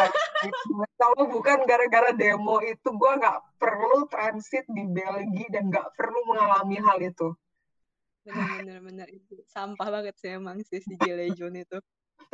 [0.99, 6.83] kalau bukan gara-gara demo itu gue nggak perlu transit di Belgia dan nggak perlu mengalami
[6.83, 7.31] hal itu.
[8.27, 11.79] Benar-benar benar itu sampah banget sih emang sih si Jelejon itu.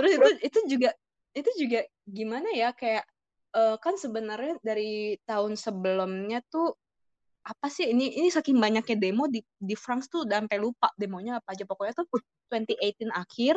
[0.01, 0.91] Terus itu itu juga
[1.37, 3.05] itu juga gimana ya kayak
[3.53, 6.73] eh, kan sebenarnya dari tahun sebelumnya tuh
[7.49, 11.41] apa sih ini ini saking banyaknya demo di di France tuh udah sampai lupa demonya
[11.41, 11.65] apa aja.
[11.65, 12.07] Pokoknya tuh
[12.53, 13.57] 2018 akhir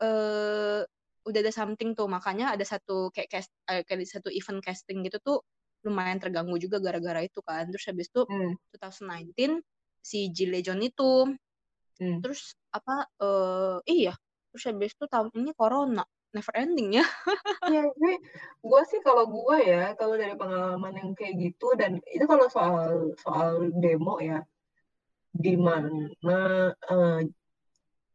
[0.00, 0.80] eh
[1.28, 2.08] udah ada something tuh.
[2.08, 5.38] Makanya ada satu kayak cast eh, kayak satu event casting gitu tuh
[5.84, 7.68] lumayan terganggu juga gara-gara itu kan.
[7.68, 8.56] Terus habis itu Hmm.
[8.72, 9.60] 2019
[10.00, 11.28] si Gilles John itu.
[11.98, 12.22] Hmm.
[12.22, 14.14] terus apa eh iya.
[14.54, 17.06] Terus habis itu tahun ini corona never ending ya
[17.68, 18.14] Iya, gue,
[18.64, 23.12] gue sih kalau gue ya, kalau dari pengalaman yang kayak gitu dan itu kalau soal
[23.20, 24.40] soal demo ya,
[25.36, 27.20] di mana eh,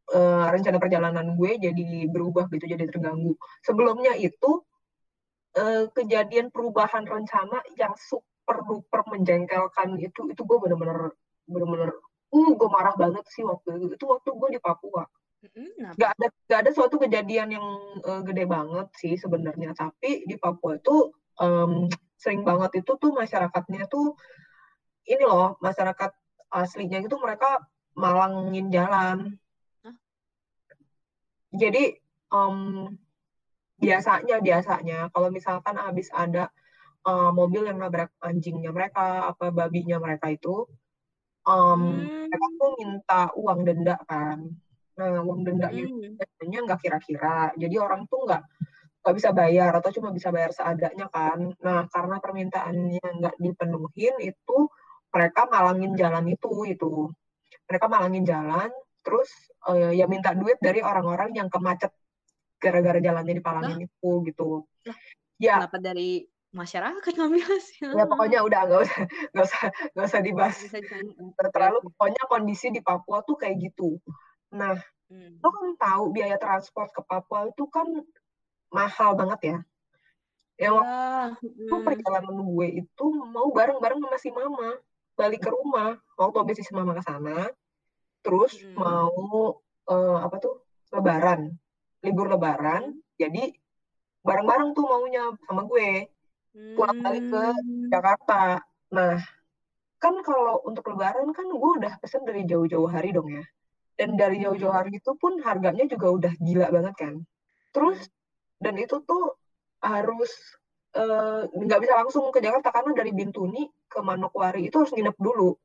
[0.09, 3.37] eh, rencana perjalanan gue jadi berubah gitu, jadi terganggu.
[3.61, 4.65] Sebelumnya itu
[5.53, 11.13] eh, kejadian perubahan rencana yang super duper menjengkelkan itu, itu gue bener-bener
[11.45, 11.91] bener-bener,
[12.33, 13.95] uh, gue marah banget sih waktu itu.
[13.99, 15.03] Itu waktu gue di Papua?
[15.99, 17.67] Nggak ada nggak ada suatu kejadian yang
[17.99, 19.75] eh, gede banget sih sebenarnya.
[19.75, 24.15] Tapi di Papua itu em, sering banget itu tuh masyarakatnya tuh
[25.03, 26.11] ini loh masyarakat
[26.47, 27.59] aslinya itu mereka
[27.99, 29.35] malangin jalan.
[29.83, 29.95] Hah?
[31.51, 31.99] jadi
[32.31, 32.57] em,
[33.83, 36.47] biasanya biasanya kalau misalkan habis ada
[37.03, 40.63] eh, mobil yang nabrak anjingnya mereka apa babinya mereka itu
[41.43, 44.62] em, Hmm, mereka tuh minta uang denda kan
[44.93, 46.17] nah uang dendanya itu mm-mm.
[46.17, 47.37] biasanya nggak kira-kira.
[47.57, 48.43] Jadi orang tuh nggak
[49.03, 51.39] nggak bisa bayar atau cuma bisa bayar seadanya kan.
[51.59, 54.57] Nah karena permintaannya nggak dipenuhin itu
[55.13, 57.09] mereka malangin jalan itu itu.
[57.67, 58.69] Mereka malangin jalan
[59.03, 59.29] terus
[59.73, 61.91] eh, ya minta duit dari orang-orang yang kemacet
[62.61, 64.63] gara-gara jalannya dipalangin itu gitu.
[64.87, 64.97] Lah,
[65.41, 65.55] ya.
[65.59, 66.23] kenapa dari
[66.53, 69.01] masyarakat ngambil sih ya pokoknya udah nggak usah
[69.33, 69.63] nggak usah
[69.97, 70.57] nggak usah dibahas.
[71.49, 73.97] terlalu pokoknya kondisi di Papua tuh kayak gitu
[74.53, 74.77] nah
[75.11, 75.37] Hmm.
[75.45, 77.85] lo kan tahu biaya transport ke Papua itu kan
[78.73, 79.57] mahal banget ya.
[80.57, 81.85] Ya waktu Ya, itu mm.
[81.85, 84.73] perjalanan gue itu mau bareng-bareng sama si mama
[85.13, 86.01] balik ke rumah.
[86.17, 87.51] Waktu habis si mama ke sana,
[88.25, 88.73] terus Mm.
[88.79, 89.13] mau
[89.85, 91.51] eh, apa tuh Lebaran,
[92.01, 92.97] libur Lebaran.
[93.19, 93.53] Jadi
[94.23, 96.09] bareng-bareng tuh maunya sama gue
[96.73, 97.89] pulang balik ke Hmm.
[97.91, 98.61] Jakarta.
[98.93, 99.19] Nah,
[100.01, 103.43] kan kalau untuk Lebaran kan gue udah pesen dari jauh-jauh hari dong ya.
[103.99, 107.13] Dan dari jauh-jauh hari itu pun harganya juga udah gila banget kan.
[107.73, 108.13] Terus Hmm.
[108.63, 109.23] dan itu tuh
[109.83, 110.31] harus
[110.93, 115.57] eh, nggak bisa langsung ke Jakarta karena dari Bintuni ke Manokwari itu harus nginep dulu.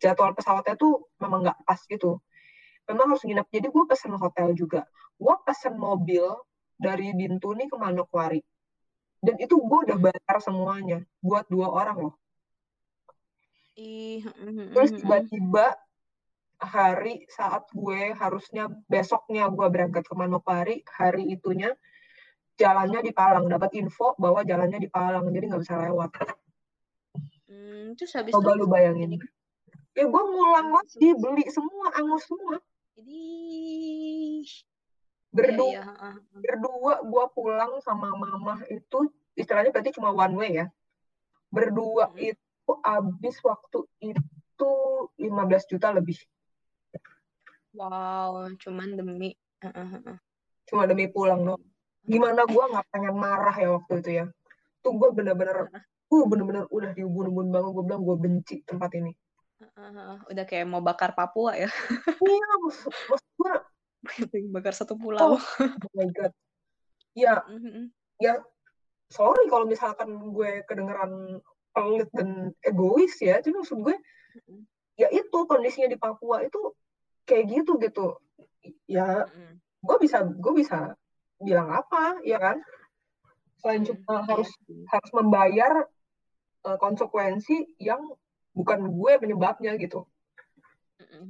[0.00, 2.20] Jadwal pesawatnya tuh memang nggak pas gitu.
[2.88, 3.46] Memang harus nginep.
[3.48, 4.84] Jadi gue pesen hotel juga.
[5.16, 6.24] Gue pesen mobil
[6.76, 8.40] dari Bintuni ke Manokwari.
[9.24, 12.14] Dan itu gue udah bayar semuanya buat dua orang loh.
[13.78, 15.66] Ih, mm, mm, terus tiba-tiba
[16.58, 21.70] hari saat gue harusnya besoknya gue berangkat ke Manokwari hari itunya
[22.58, 23.46] jalannya di Palang.
[23.46, 26.10] Dapat info bahwa jalannya di Palang jadi nggak bisa lewat.
[27.46, 29.10] Hmm, terus habis coba itu lu bayangin.
[29.94, 32.58] Ya gue ngulang lagi beli semua angus semua.
[32.98, 33.22] Jadi
[35.28, 36.14] berdua iya heeh.
[36.40, 40.66] berdua gue pulang sama mama itu istilahnya berarti cuma one way ya.
[41.54, 42.34] Berdua Mm.
[42.34, 44.72] itu habis waktu itu
[45.16, 46.18] 15 juta lebih
[47.76, 49.36] Wow, cuman demi
[50.68, 51.62] cuma demi pulang dong
[52.06, 54.24] gimana gue nggak pengen marah ya waktu itu ya.
[54.80, 55.68] Tuh gue bener-bener
[56.08, 59.12] gue bener-bener udah diubun-ubun banget gue bilang gue benci tempat ini.
[60.32, 61.68] Udah kayak mau bakar Papua ya.
[62.24, 63.52] iya maksud, maksud gue
[64.48, 65.36] bakar satu pulau.
[65.36, 66.32] oh my god.
[67.12, 67.92] Ya Mhm.
[68.22, 68.40] ya
[69.12, 71.42] sorry kalau misalkan gue kedengeran
[71.76, 73.96] pelit dan egois ya cuma maksud gue
[74.98, 76.58] ya itu kondisinya di Papua itu
[77.28, 78.16] kayak gitu gitu.
[78.88, 79.28] Ya
[79.84, 80.96] gue bisa gue bisa
[81.38, 82.56] bilang apa ya kan?
[83.60, 84.50] Selain cuma iya harus
[84.88, 85.72] harus membayar
[86.64, 88.00] eh, konsekuensi yang
[88.56, 90.08] bukan gue penyebabnya gitu.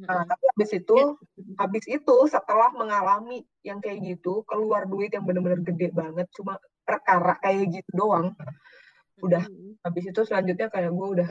[0.09, 0.96] Nah tapi habis itu
[1.36, 1.55] Ya.
[1.61, 6.57] habis itu setelah mengalami yang kayak gitu keluar duit yang bener-bener gede banget cuma
[6.88, 8.32] perkara kayak gitu doang
[9.20, 9.44] udah.
[9.84, 11.28] Habis itu selanjutnya kayak gue udah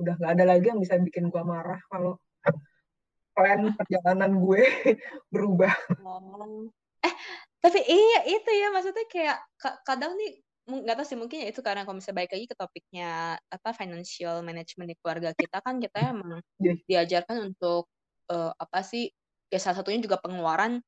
[0.00, 2.16] udah nggak ada lagi yang bisa bikin gue marah kalau
[3.34, 4.62] plan perjalanan gue
[5.32, 6.68] berubah Oh.
[7.00, 7.14] Eh,
[7.60, 11.60] tapi iya itu ya maksudnya kayak ka- kadang nih nggak tahu sih mungkin ya itu
[11.64, 13.10] karena kalau misalnya balik lagi ke topiknya
[13.48, 16.74] apa financial management di keluarga kita kan kita emang Iya.
[16.86, 17.88] diajarkan untuk
[18.30, 19.08] eh, apa sih
[19.50, 20.78] ya salah satunya juga pengeluaran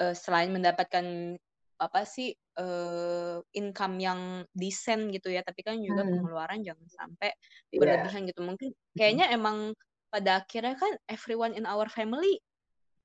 [0.00, 1.36] eh, selain mendapatkan
[1.80, 4.20] apa sih eh, income yang
[4.54, 6.12] decent gitu ya tapi kan juga Hmm.
[6.22, 7.34] pengeluaran jangan sampai
[7.74, 7.78] Iya.
[7.80, 9.72] berlebihan gitu mungkin kayaknya emang
[10.14, 12.38] pada akhirnya kan everyone in our family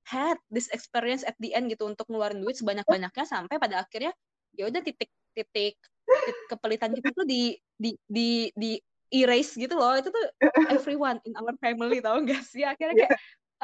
[0.05, 4.13] had this experience at the end gitu untuk ngeluarin duit sebanyak-banyaknya sampai pada akhirnya
[4.53, 8.77] ya udah titik titik titik kepelitan kita tuh di di di di
[9.09, 10.25] erase gitu loh itu tuh
[10.69, 13.13] everyone in our family tau gak sih akhirnya kayak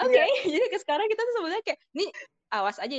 [0.02, 0.26] oke Iya.
[0.58, 2.10] jadi ke sekarang kita tuh sebenarnya kayak nih
[2.50, 2.96] awas aja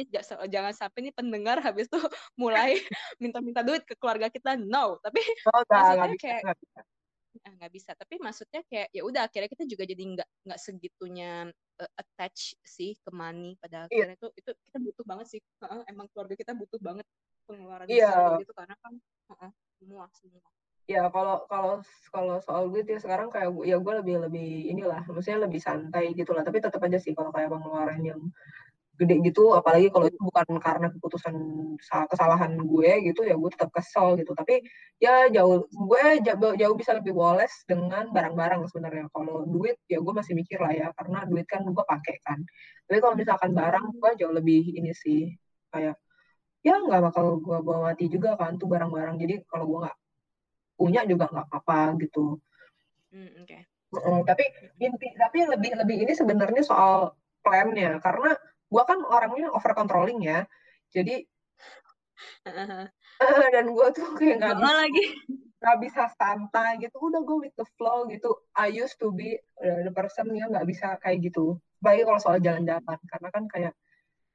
[0.46, 2.02] jangan sampai nih pendengar habis tuh
[2.40, 2.78] mulai
[3.18, 6.54] minta-minta duit ke keluarga kita no tapi Oh, maksudnya kayak.
[7.44, 11.30] Ah, nggak bisa tapi maksudnya kayak ya udah akhirnya kita juga jadi nggak nggak segitunya
[11.82, 14.08] eh, attach sih ke money pada Iya.
[14.08, 17.06] akhirnya itu itu kita butuh banget sih Heeh, emang keluarga kita butuh banget
[17.44, 18.08] pengeluaran Iya.
[18.08, 18.92] besar kayak gitu karena kan
[19.34, 20.48] heeh, semua semua
[20.86, 21.82] Ya kalau kalau
[22.14, 26.14] kalau soal duit ya sekarang kayak gue- ya gue lebih lebih inilah, maksudnya lebih santai
[26.14, 26.46] gitu lah.
[26.46, 28.22] Tapi tetap aja sih kalau kayak pengeluaran yang
[28.96, 31.34] gede gitu, apalagi kalau itu bukan karena keputusan
[31.84, 34.32] sa- kesalahan gue gitu, ya gue tetap kesel gitu.
[34.32, 34.64] Tapi
[34.96, 39.06] ya jauh gue jauh, jauh bisa lebih woles dengan barang-barang sebenarnya.
[39.12, 42.40] Kalau duit ya gue masih mikir lah ya, karena duit kan gue pakai kan.
[42.88, 45.30] Tapi kalau misalkan barang gue jauh lebih ini sih
[45.70, 45.96] kayak
[46.64, 49.20] ya nggak bakal gue bawa mati juga kan tuh barang-barang.
[49.20, 49.98] Jadi kalau gue nggak
[50.76, 52.40] punya juga nggak apa-apa gitu.
[53.12, 54.44] Hmm, oke Mm, tapi
[54.82, 57.14] inti tapi lebih lebih ini sebenarnya soal
[57.46, 58.34] plannya karena
[58.72, 60.44] gua kan orangnya over controlling ya.
[60.90, 61.26] Jadi
[62.48, 62.88] Heeh,
[63.22, 65.04] eh, dan gua tuh kayak nggak bisa lagi
[65.56, 66.96] nggak bisa santai gitu.
[67.00, 68.36] Udah go with the flow gitu.
[68.56, 71.60] I used to be uh, the person yang nggak bisa kayak gitu.
[71.80, 73.72] Baik kalau soal jalan-jalan karena kan kayak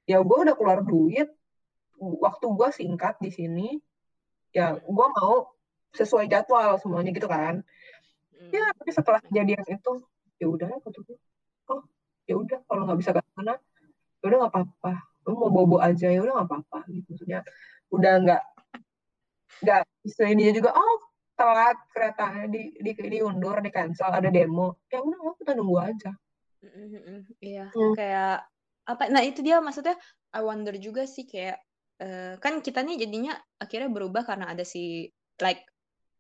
[0.06, 1.30] ya gua udah keluar duit
[1.98, 3.68] waktu gua singkat di sini
[4.52, 5.54] ya gua mau
[5.92, 7.62] sesuai jadwal semuanya gitu kan.
[8.32, 9.94] Hmm, ya tapi setelah kejadian itu
[10.42, 11.18] ya udah kata gue
[11.70, 11.82] oh
[12.26, 13.62] ya udah kalau nggak bisa ke sana
[14.30, 14.94] udah nggak apa-apa.
[15.26, 17.08] Lu mau bobo aja ya udah nggak apa-apa gitu.
[17.14, 17.42] Maksudnya
[17.92, 18.44] udah nggak
[19.62, 19.82] nggak
[20.32, 20.98] ini juga oh
[21.38, 24.78] telat keretanya di, di diundur di cancel ada demo.
[24.94, 26.12] Ya udah kita nunggu aja.
[27.42, 27.94] Iya Hmm.
[27.98, 28.46] kayak
[28.86, 29.98] apa nah itu dia maksudnya
[30.34, 31.58] I wonder juga sih kayak
[32.02, 35.10] eh, kan kita nih jadinya akhirnya berubah karena ada si
[35.42, 35.66] like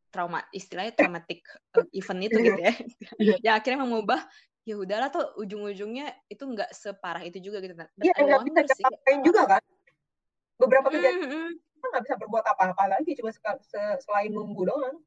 [0.10, 1.46] trauma istilahnya traumatic
[1.78, 2.74] eh, event itu gitu ya.
[3.22, 3.36] Iya.
[3.42, 4.20] ya akhirnya mengubah
[4.62, 9.42] ya udahlah tuh ujung-ujungnya itu nggak separah itu juga gitu Iya, nggak bisa ngapain juga
[9.58, 9.64] kan?
[10.62, 14.98] Beberapa Mm, kejadian mm, kita nggak bisa berbuat apa-apa lagi cuma se- selain nunggu doang.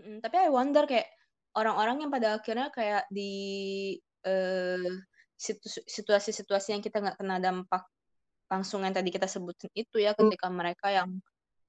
[0.00, 0.24] Mm.
[0.24, 1.04] tapi I wonder kayak
[1.52, 3.32] orang-orang yang pada akhirnya kayak di
[4.24, 4.88] eh,
[5.36, 7.84] situ- situasi-situasi yang kita nggak kena dampak
[8.48, 10.28] langsung yang tadi kita sebutin itu ya Hmm.
[10.28, 11.20] ketika mereka yang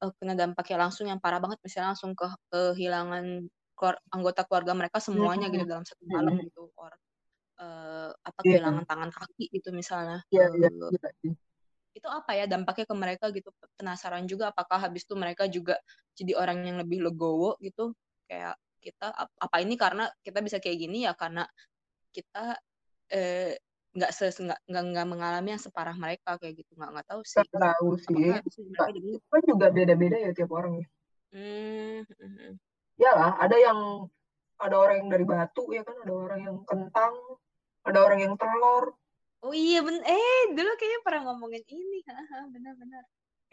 [0.04, 5.00] uh, kena dampaknya langsung yang parah banget misalnya langsung ke kehilangan keluar, anggota keluarga mereka
[5.00, 6.92] semuanya gitu dalam satu malam gitu or
[7.64, 8.60] uh, apa Iya.
[8.60, 11.34] kehilangan tangan kaki gitu misalnya iya, Uh, iya sih.
[11.94, 15.80] itu apa ya dampaknya ke mereka gitu penasaran juga apakah habis itu mereka juga
[16.18, 17.96] jadi orang yang lebih legowo gitu
[18.28, 21.48] kayak kita ap- apa ini karena kita bisa kayak gini ya karena
[22.12, 22.58] kita
[23.14, 23.56] eh,
[23.94, 27.62] nggak ses nggak nggak mengalami yang separah mereka kayak gitu nggak nggak tahu sih Nggak
[27.62, 28.26] tahu sih.
[28.34, 30.88] apakah jadi Itu kan juga beda-beda ya tiap orang ya.
[31.34, 32.54] hmm, hmm, hmm.
[32.98, 34.10] Ya lah, ada yang
[34.62, 37.14] ada orang yang dari batu ya kan, ada orang yang kentang,
[37.84, 38.96] ada orang yang telur.
[39.44, 42.00] oh iya ben eh dulu kayaknya pernah ngomongin ini
[42.52, 43.04] benar-benar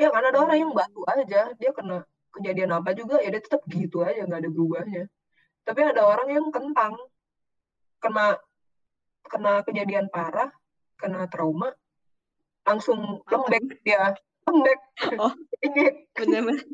[0.01, 2.01] Ya kan ada orang yang batu aja, dia kena
[2.33, 5.05] kejadian apa juga ya dia tetap gitu aja nggak ada berubahnya.
[5.69, 6.97] Tapi ada orang yang kentang,
[8.01, 8.41] kena
[9.29, 10.49] kena kejadian parah,
[10.97, 11.77] kena trauma,
[12.65, 14.17] langsung lembek dia,
[14.49, 14.81] lembek.
[15.21, 15.37] Oh.
[15.69, 16.65] Ini benar-benar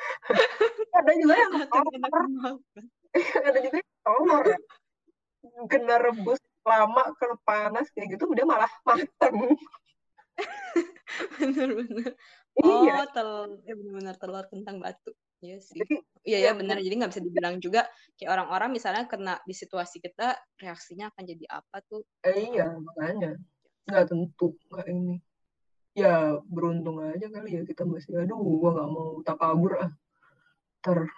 [0.96, 2.26] ada juga yang telur, kemakan.
[3.44, 4.46] ada juga yang telur.
[5.68, 9.56] Kena rebus lama, kena panas kayak gitu, udah malah mateng.
[11.40, 12.14] benar-benar
[12.60, 15.80] Iya, oh telur ya benar-benar telur kentang batu iya sih
[16.20, 16.76] Iya ya ya benar.
[16.76, 17.88] Jadi nggak bisa dibilang juga
[18.20, 22.04] kayak orang-orang misalnya kena di situasi kita reaksinya akan jadi apa tuh?
[22.28, 23.40] eh, iya makanya
[23.88, 25.16] nggak tentu nggak ini.
[25.96, 29.90] Ya beruntung aja kali ya kita masih aduh gua nggak mau takabur ah.
[30.84, 31.08] Ter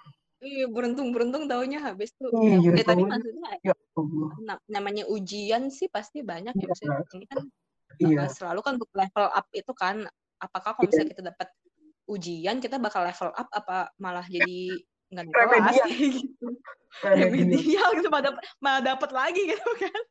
[0.42, 2.34] Iya beruntung-beruntung taunya habis tuh.
[2.42, 4.58] iya Eh tapi taunya maksudnya ya Allah.
[4.66, 6.58] namanya ujian sih pasti banyak ya.
[6.58, 7.40] Iya, Maksudnya ini kan
[8.02, 8.26] iya.
[8.26, 10.02] selalu kan untuk level up itu kan.
[10.42, 11.48] Apakah kalau misalnya kita dapat
[12.10, 14.82] ujian kita bakal level up apa malah jadi
[15.14, 15.76] nggak naik kelas
[16.18, 16.46] gitu.
[17.06, 17.88] Remedial.
[17.94, 20.02] Gitu malah dapet, malah dapet lagi gitu kan.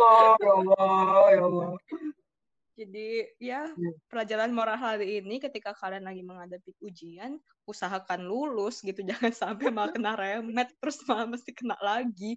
[0.00, 1.70] Oh ya Allah, ya Allah.
[2.82, 3.08] Jadi
[3.38, 3.90] ya Iya.
[4.10, 9.94] pelajaran moral hari ini ketika kalian lagi menghadapi ujian, usahakan lulus gitu, jangan sampai malah
[9.94, 12.34] kena remet terus malah mesti kena lagi.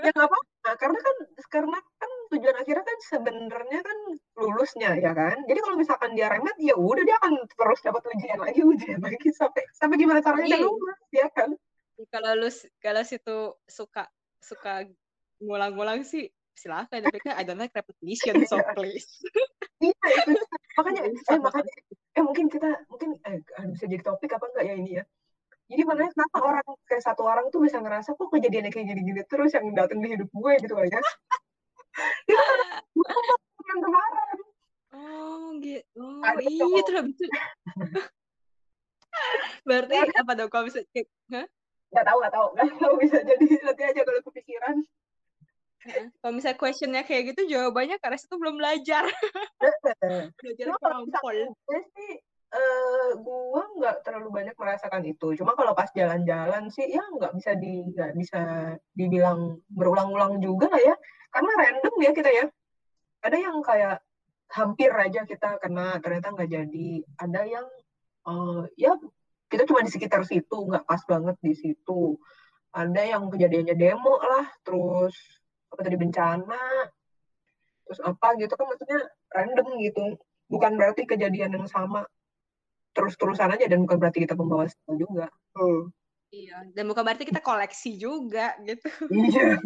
[0.00, 1.16] Ya nggak apa-apa, karena kan
[1.52, 3.98] karena kan tujuan akhirnya kan sebenarnya kan
[4.40, 5.36] lulusnya ya kan.
[5.44, 9.28] Jadi kalau misalkan dia remet, ya udah dia akan terus dapat ujian lagi, ujian lagi
[9.36, 10.64] sampai sampai gimana caranya dia Iya.
[10.64, 11.50] lulus, ya kan?
[12.08, 12.48] Kalau lu
[12.80, 13.36] kalau situ
[13.68, 14.08] suka
[14.40, 14.88] suka
[15.44, 18.72] ngulang-ngulang sih silakan tapi kan I don't like repetition so Iya.
[18.72, 19.08] please.
[19.76, 20.32] Iya itu
[20.76, 21.72] makanya eh, makanya
[22.16, 23.44] eh mungkin kita mungkin eh
[23.76, 25.04] bisa jadi topik apa enggak ya ini ya.
[25.66, 29.50] Jadi makanya kenapa orang kayak satu orang tuh bisa ngerasa kok kejadiannya kayak gini-gini terus
[29.52, 31.00] yang datang di hidup gue gitu kali ya.
[32.28, 32.58] Itu kan
[32.94, 34.38] bukan yang kemarin.
[34.96, 36.00] Oh gitu.
[36.00, 37.26] Oh Ada iya terus habis itu.
[39.66, 41.46] Berarti apa dong kalau bisa kayak hah?
[41.92, 42.46] Nggak tahu, nggak tahu.
[42.54, 44.76] Nggak tahu bisa jadi nanti aja kalau kepikiran.
[46.20, 49.04] Kalau misalnya questionnya kayak gitu jawabannya karena itu belum belajar.
[50.42, 52.12] belajar misalkan gue sih
[52.46, 55.34] eh gue nggak terlalu banyak merasakan itu.
[55.36, 58.42] Cuma kalau pas jalan-jalan sih ya nggak bisa di nggak bisa
[58.94, 60.94] dibilang berulang-ulang juga lah ya.
[61.30, 62.46] Karena random ya kita ya.
[63.26, 63.98] Ada yang kayak
[64.46, 66.90] hampir aja kita kena ternyata nggak jadi.
[67.18, 67.66] Ada yang
[68.26, 68.92] eh, ya
[69.46, 72.16] kita cuma di sekitar situ nggak pas banget di situ.
[72.76, 75.16] Ada yang kejadiannya demo lah, terus
[75.72, 76.62] apa tadi bencana,
[77.86, 79.00] terus apa gitu kan maksudnya
[79.34, 80.04] random gitu.
[80.46, 82.06] Bukan berarti kejadian yang sama
[82.96, 85.28] terus-terusan aja dan bukan berarti kita pembawa sial juga.
[85.52, 85.92] Hmm.
[86.32, 88.88] Iya, dan bukan berarti kita koleksi juga gitu.
[89.12, 89.62] Iya.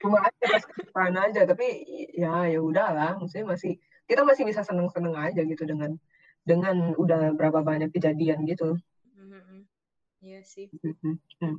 [0.00, 1.84] Cuma aja pas kesukaan aja, tapi
[2.16, 3.76] ya ya udahlah, maksudnya masih
[4.08, 5.96] kita masih bisa seneng-seneng aja gitu dengan
[6.44, 8.78] dengan udah berapa banyak kejadian gitu.
[9.16, 9.68] Mhm.
[10.24, 10.72] Iya sih.
[10.80, 11.20] Mhm.
[11.40, 11.56] Hmm.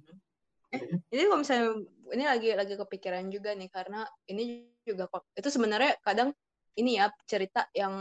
[1.11, 1.67] Jadi kalau misalnya
[2.15, 6.31] ini lagi lagi kepikiran juga nih karena ini juga kok itu sebenarnya kadang
[6.79, 7.91] ini ya cerita yang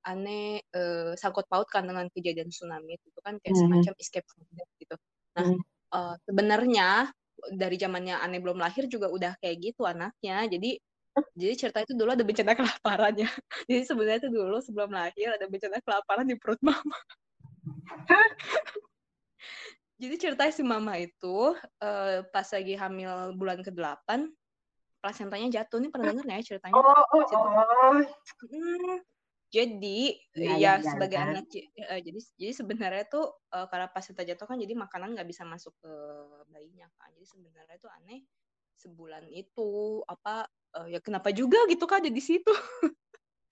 [0.00, 3.60] aneh eh, sangkut pautkan dengan kejadian tsunami itu kan kayak Mhm.
[3.84, 4.96] semacam escape from death gitu.
[5.36, 5.60] Nah, Mhm.
[5.96, 6.88] eh, sebenarnya
[7.54, 10.48] dari zamannya aneh belum lahir juga udah kayak gitu anaknya.
[10.48, 10.80] Jadi
[11.38, 13.28] jadi cerita itu dulu ada bencana kelaparan ya.
[13.70, 16.98] Jadi sebenarnya itu dulu sebelum lahir ada bencana kelaparan di perut mama.
[19.98, 24.30] Jadi cerita si mama itu eh, pas lagi hamil bulan ke-8
[25.02, 25.82] plasentanya jatuh.
[25.82, 26.74] Ini pernah denger nggak ya ceritanya?
[26.78, 27.98] Oh, oh, oh.
[28.46, 29.02] Hmm,
[29.50, 29.98] jadi
[30.38, 31.34] Iya, ya iya, iya, sebagai kan.
[31.34, 35.42] anak eh, jadi jadi sebenarnya tuh eh, karena plasenta jatuh kan jadi makanan nggak bisa
[35.42, 35.92] masuk ke
[36.46, 37.10] bayinya kan.
[37.18, 38.22] Jadi sebenarnya tuh aneh
[38.78, 40.46] sebulan itu apa
[40.78, 42.54] eh, ya kenapa juga gitu kan ada di situ.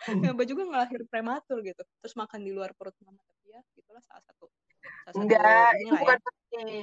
[0.06, 0.22] Hmm.
[0.22, 1.82] kenapa juga ngelahir prematur gitu.
[1.82, 4.46] Terus makan di luar perut mama tapi ya itulah salah satu
[5.06, 6.00] salah Enggak, itu ya.
[6.02, 6.18] bukan
[6.56, 6.82] di,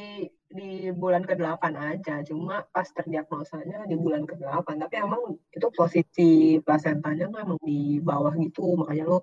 [0.54, 4.68] di bulan ke-8 aja, cuma pas terdiagnosanya di bulan ke-8.
[4.68, 9.20] Tapi emang itu posisi plasentanya tuh emang di bawah gitu, makanya lo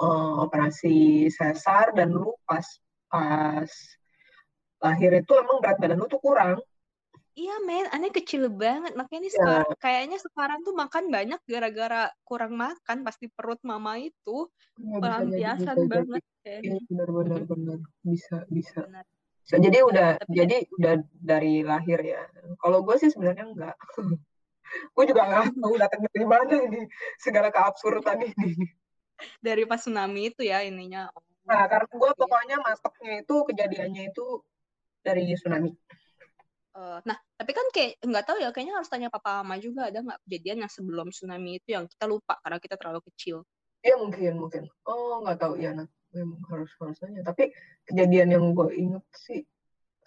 [0.00, 2.64] uh, operasi sesar dan lu pas
[3.06, 3.70] pas
[4.82, 6.60] lahir itu emang berat badan lu tuh kurang
[7.36, 8.96] Iya men, aneh kecil banget.
[8.96, 9.34] Makanya ini ya.
[9.36, 14.48] sekarang kayaknya sekarang tuh makan banyak gara-gara kurang makan pasti perut mama itu
[14.80, 16.24] ya, pelampiasan banget.
[16.48, 18.88] Iya benar-benar benar bisa bisa.
[18.88, 19.04] Benar.
[19.44, 19.54] bisa.
[19.60, 22.24] Jadi udah Tapi, jadi udah dari lahir ya.
[22.56, 23.76] Kalau gue sih sebenarnya enggak.
[24.96, 26.88] gue juga nggak tahu datang dari mana ini
[27.20, 28.64] segala keabsurdan ini.
[29.44, 31.12] Dari pas tsunami itu ya ininya.
[31.44, 34.40] Nah karena gue pokoknya masuknya itu kejadiannya itu
[35.04, 35.76] dari tsunami.
[36.76, 40.04] Uh, nah, tapi kan kayak nggak tahu ya, kayaknya harus tanya papa mama juga ada
[40.04, 43.48] nggak kejadian yang sebelum tsunami itu yang kita lupa karena kita terlalu kecil.
[43.80, 44.68] Iya mungkin mungkin.
[44.84, 47.24] Oh nggak tahu ya, nah, memang harus harus tanya.
[47.24, 47.48] Tapi
[47.88, 49.40] kejadian yang gue inget sih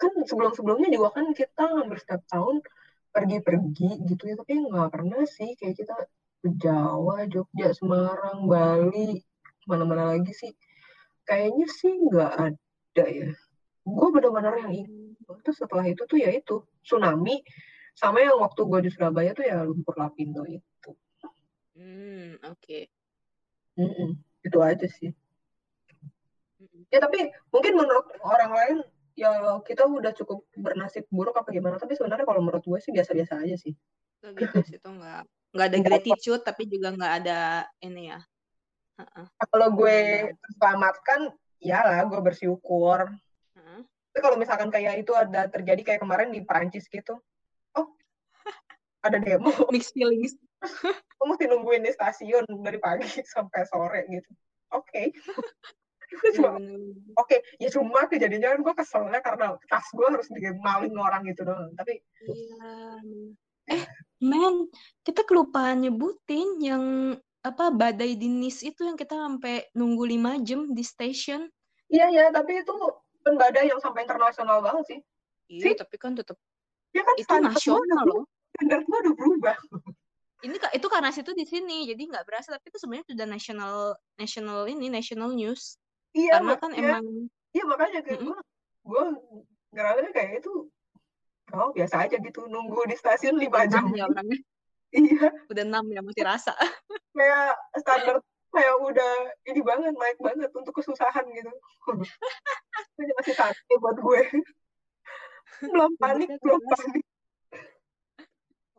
[0.00, 2.64] kan sebelum sebelumnya juga kan kita hampir setiap tahun
[3.12, 5.94] pergi-pergi gitu ya, tapi nggak pernah sih kayak kita
[6.40, 9.20] ke Jawa, Jogja, Semarang, Bali,
[9.68, 10.54] mana-mana lagi sih.
[11.26, 13.28] Kayaknya sih nggak ada ya.
[13.84, 14.99] Gue benar-benar yang ingat
[15.42, 17.42] terus setelah itu tuh ya itu tsunami.
[17.94, 20.90] Sama yang waktu gue di Surabaya tuh ya lumpur lapindo itu.
[21.76, 22.58] Hmm oke.
[22.60, 22.84] Okay.
[23.78, 25.12] mm itu aja sih.
[26.88, 28.78] Ya tapi mungkin menurut orang lain
[29.12, 33.44] ya kita udah cukup bernasib buruk apa gimana tapi sebenarnya kalau menurut gue sih biasa-biasa
[33.44, 33.76] aja sih.
[34.24, 37.40] Gitu sih itu nggak nggak ada gratitude tapi juga nggak ada
[37.84, 38.20] ini ya.
[39.00, 39.26] Uh-uh.
[39.48, 40.28] kalau gue
[40.60, 43.08] selamatkan ya lah gue bersyukur
[44.10, 47.22] tapi kalau misalkan kayak itu ada terjadi kayak kemarin di Perancis gitu,
[47.78, 47.88] oh
[49.06, 49.54] ada demo.
[49.70, 50.34] Mixed feelings.
[51.22, 53.06] Kamu mesti nungguin di stasiun dari pagi
[53.38, 54.30] sampai sore gitu.
[54.74, 55.14] Oke.
[55.14, 56.34] Okay.
[56.34, 57.38] cuma oke okay.
[57.62, 62.02] ya cuma kejadiannya kan gue keselnya karena tas gue harus dimaling orang gitu dong tapi
[62.26, 62.66] iya
[63.70, 63.86] eh
[64.18, 64.66] men
[65.06, 66.84] kita kelupaan nyebutin yang
[67.46, 71.46] apa badai dinis itu yang kita sampai nunggu lima jam di station
[71.86, 72.74] iya ya tapi itu
[73.20, 75.00] kan nggak ada yang sampai internasional banget sih.
[75.50, 75.74] Iya, sih?
[75.74, 76.38] tapi kan tetap
[76.94, 78.24] ya kan itu nasional loh.
[78.56, 79.56] Standar gua udah berubah.
[80.40, 82.56] Ini itu karena situ di sini, jadi nggak berasa.
[82.56, 83.76] Tapi itu sebenarnya sudah national
[84.16, 85.76] national ini national news.
[86.16, 87.04] Iya, karena kan iya, emang.
[87.50, 88.38] Iya makanya kayak mm -hmm.
[88.38, 88.38] gue
[88.80, 89.02] gue
[89.76, 90.52] ngerasa kayak itu
[91.50, 93.90] oh biasa aja gitu nunggu di stasiun lima jam.
[93.94, 94.40] Ya orangnya.
[94.90, 95.30] Iya.
[95.46, 96.50] Udah enam ya masih rasa.
[97.14, 98.18] kayak standar
[98.50, 99.12] kayak udah
[99.46, 101.50] ini banget naik banget untuk kesusahan gitu.
[103.18, 104.22] Masih sakit buat gue.
[105.66, 107.04] Belum panik belum panik.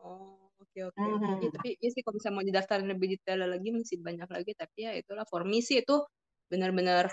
[0.01, 0.99] Oh oke oke.
[0.99, 1.36] Mm -hmm.
[1.43, 4.51] ya, tapi ya sih kalau misalnya mau didaftarin lebih detail lagi masih banyak lagi.
[4.55, 5.95] Tapi ya itulah for me sih itu
[6.51, 7.07] benar-benar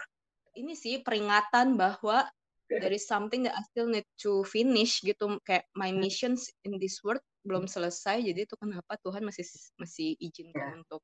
[0.59, 2.27] ini sih peringatan bahwa
[2.67, 5.39] there is something that I still need to finish gitu.
[5.47, 9.49] Kayak my missions in this world belum selesai jadi itu kenapa Tuhan masih
[9.81, 10.81] masih izinkan yeah.
[10.85, 11.01] untuk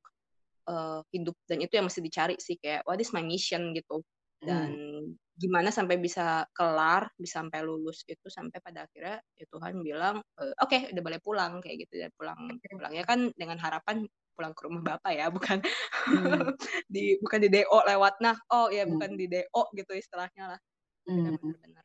[0.69, 4.05] uh, hidup dan itu yang mesti dicari sih kayak what is my mission gitu
[4.45, 5.17] dan hmm.
[5.35, 10.43] gimana sampai bisa kelar bisa sampai lulus itu sampai pada akhirnya ya Tuhan bilang e,
[10.61, 14.05] oke okay, udah boleh pulang kayak gitu dan pulang pulangnya kan dengan harapan
[14.37, 16.55] pulang ke rumah bapak ya bukan hmm.
[16.95, 18.95] di bukan di do lewat nah oh ya hmm.
[18.95, 20.61] bukan di do gitu istilahnya lah
[21.09, 21.35] hmm.
[21.41, 21.85] benar-benar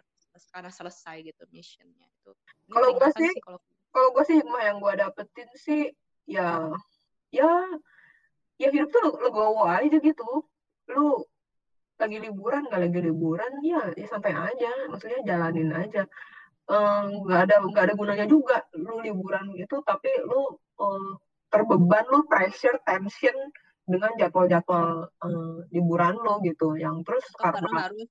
[0.56, 2.32] karena selesai gitu missionnya itu
[2.72, 3.32] kalau gue sih
[3.92, 5.84] kalau gue sih yang gue dapetin sih
[6.30, 6.72] ya
[7.34, 7.50] ya
[8.60, 10.44] ya hidup tuh legowo aja gitu.
[10.92, 11.24] Lu
[12.00, 14.72] lagi liburan nggak lagi liburan ya ya sampai aja.
[14.92, 16.04] Maksudnya jalanin aja.
[16.70, 21.18] Nggak um, ada nggak ada gunanya juga lu liburan gitu tapi lu um,
[21.50, 23.34] terbeban lu pressure tension
[23.90, 26.76] dengan jadwal-jadwal um, liburan lo gitu.
[26.76, 28.08] Yang terus oh, karena, karena harus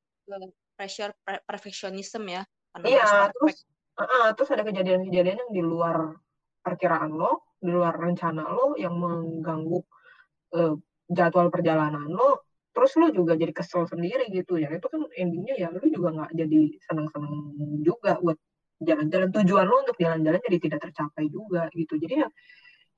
[0.75, 1.13] pressure
[1.45, 2.43] perfectionism ya.
[2.83, 3.69] Iya terus
[4.01, 6.17] uh, terus ada kejadian-kejadian yang di luar
[6.63, 9.83] perkiraan lo di luar rencana lo yang mengganggu
[10.55, 10.75] uh,
[11.09, 12.45] jadwal perjalanan lo
[12.77, 14.71] terus lo juga jadi kesel sendiri gitu ya.
[14.71, 17.35] Itu kan endingnya ya lo juga nggak jadi senang-senang
[17.83, 18.39] juga buat
[18.79, 19.29] jalan-jalan.
[19.35, 21.99] Tujuan lo untuk jalan-jalan jadi tidak tercapai juga gitu.
[21.99, 22.29] Jadi ya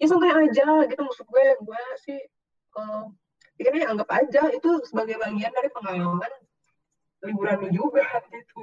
[0.00, 1.44] ya santai aja gitu maksud gue.
[1.64, 2.20] Gue sih
[2.76, 3.08] uh,
[3.56, 6.32] ini anggap aja itu sebagai bagian dari pengalaman
[7.24, 8.60] liburan lo juga gitu.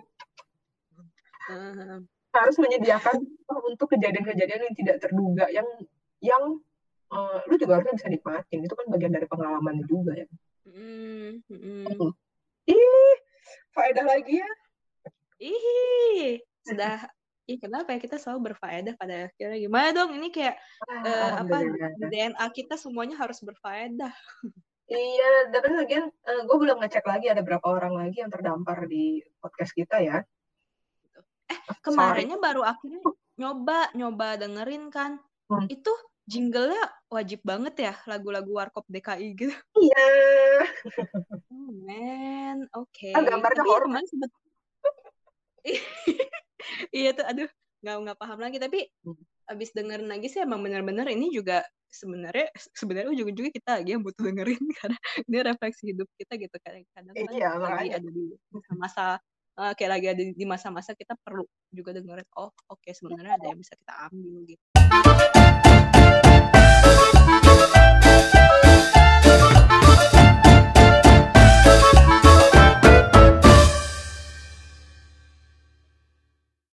[2.38, 3.26] Harus menyediakan
[3.74, 5.66] untuk kejadian-kejadian yang tidak terduga yang
[6.22, 6.62] yang
[7.12, 8.60] uh, lu juga harusnya bisa nikmatin?
[8.64, 10.28] Itu kan bagian dari pengalaman juga ya.
[10.68, 12.12] Mm, mm.
[12.68, 13.16] ih
[13.72, 14.52] faedah lagi ya?
[15.40, 17.08] Ih sudah.
[17.48, 18.00] Ih, kenapa ya?
[18.04, 19.56] Kita selalu berfaedah pada akhirnya.
[19.56, 20.20] Gimana dong?
[20.20, 21.58] Ini kayak ah, uh, apa
[22.12, 24.12] DNA kita semuanya harus berfaedah.
[24.88, 28.88] Iya tapi lagian uh, eh, gue belum ngecek lagi ada berapa orang lagi yang terdampar
[28.88, 30.24] di podcast kita ya.
[31.52, 32.48] Eh kemarinnya Sorry.
[32.48, 33.04] baru akhirnya
[33.36, 35.20] nyoba nyoba dengerin kan.
[35.48, 35.64] Hmm.
[35.72, 35.92] itu
[36.28, 39.56] jingle-nya wajib banget ya lagu-lagu warkop DKI gitu.
[39.80, 40.08] Iya.
[41.48, 42.88] Oh man, oke.
[42.96, 43.12] Okay.
[43.12, 43.88] Ah, gambarnya Tapi horor.
[43.92, 44.32] kemarin sempet
[46.96, 47.50] iya tuh aduh
[47.84, 48.80] nggak nggak paham lagi tapi
[49.48, 54.24] abis dengerin lagi sih emang bener-bener ini juga sebenarnya sebenarnya ujung-ujungnya kita lagi yang butuh
[54.28, 58.26] dengerin karena ini refleksi hidup kita gitu kan kadang kan Iya, lagi ada di
[58.76, 59.06] masa
[59.56, 63.60] eh, kayak lagi ada di masa-masa kita perlu juga dengerin oh oke sebenarnya ada yang
[63.62, 64.64] bisa kita ambil gitu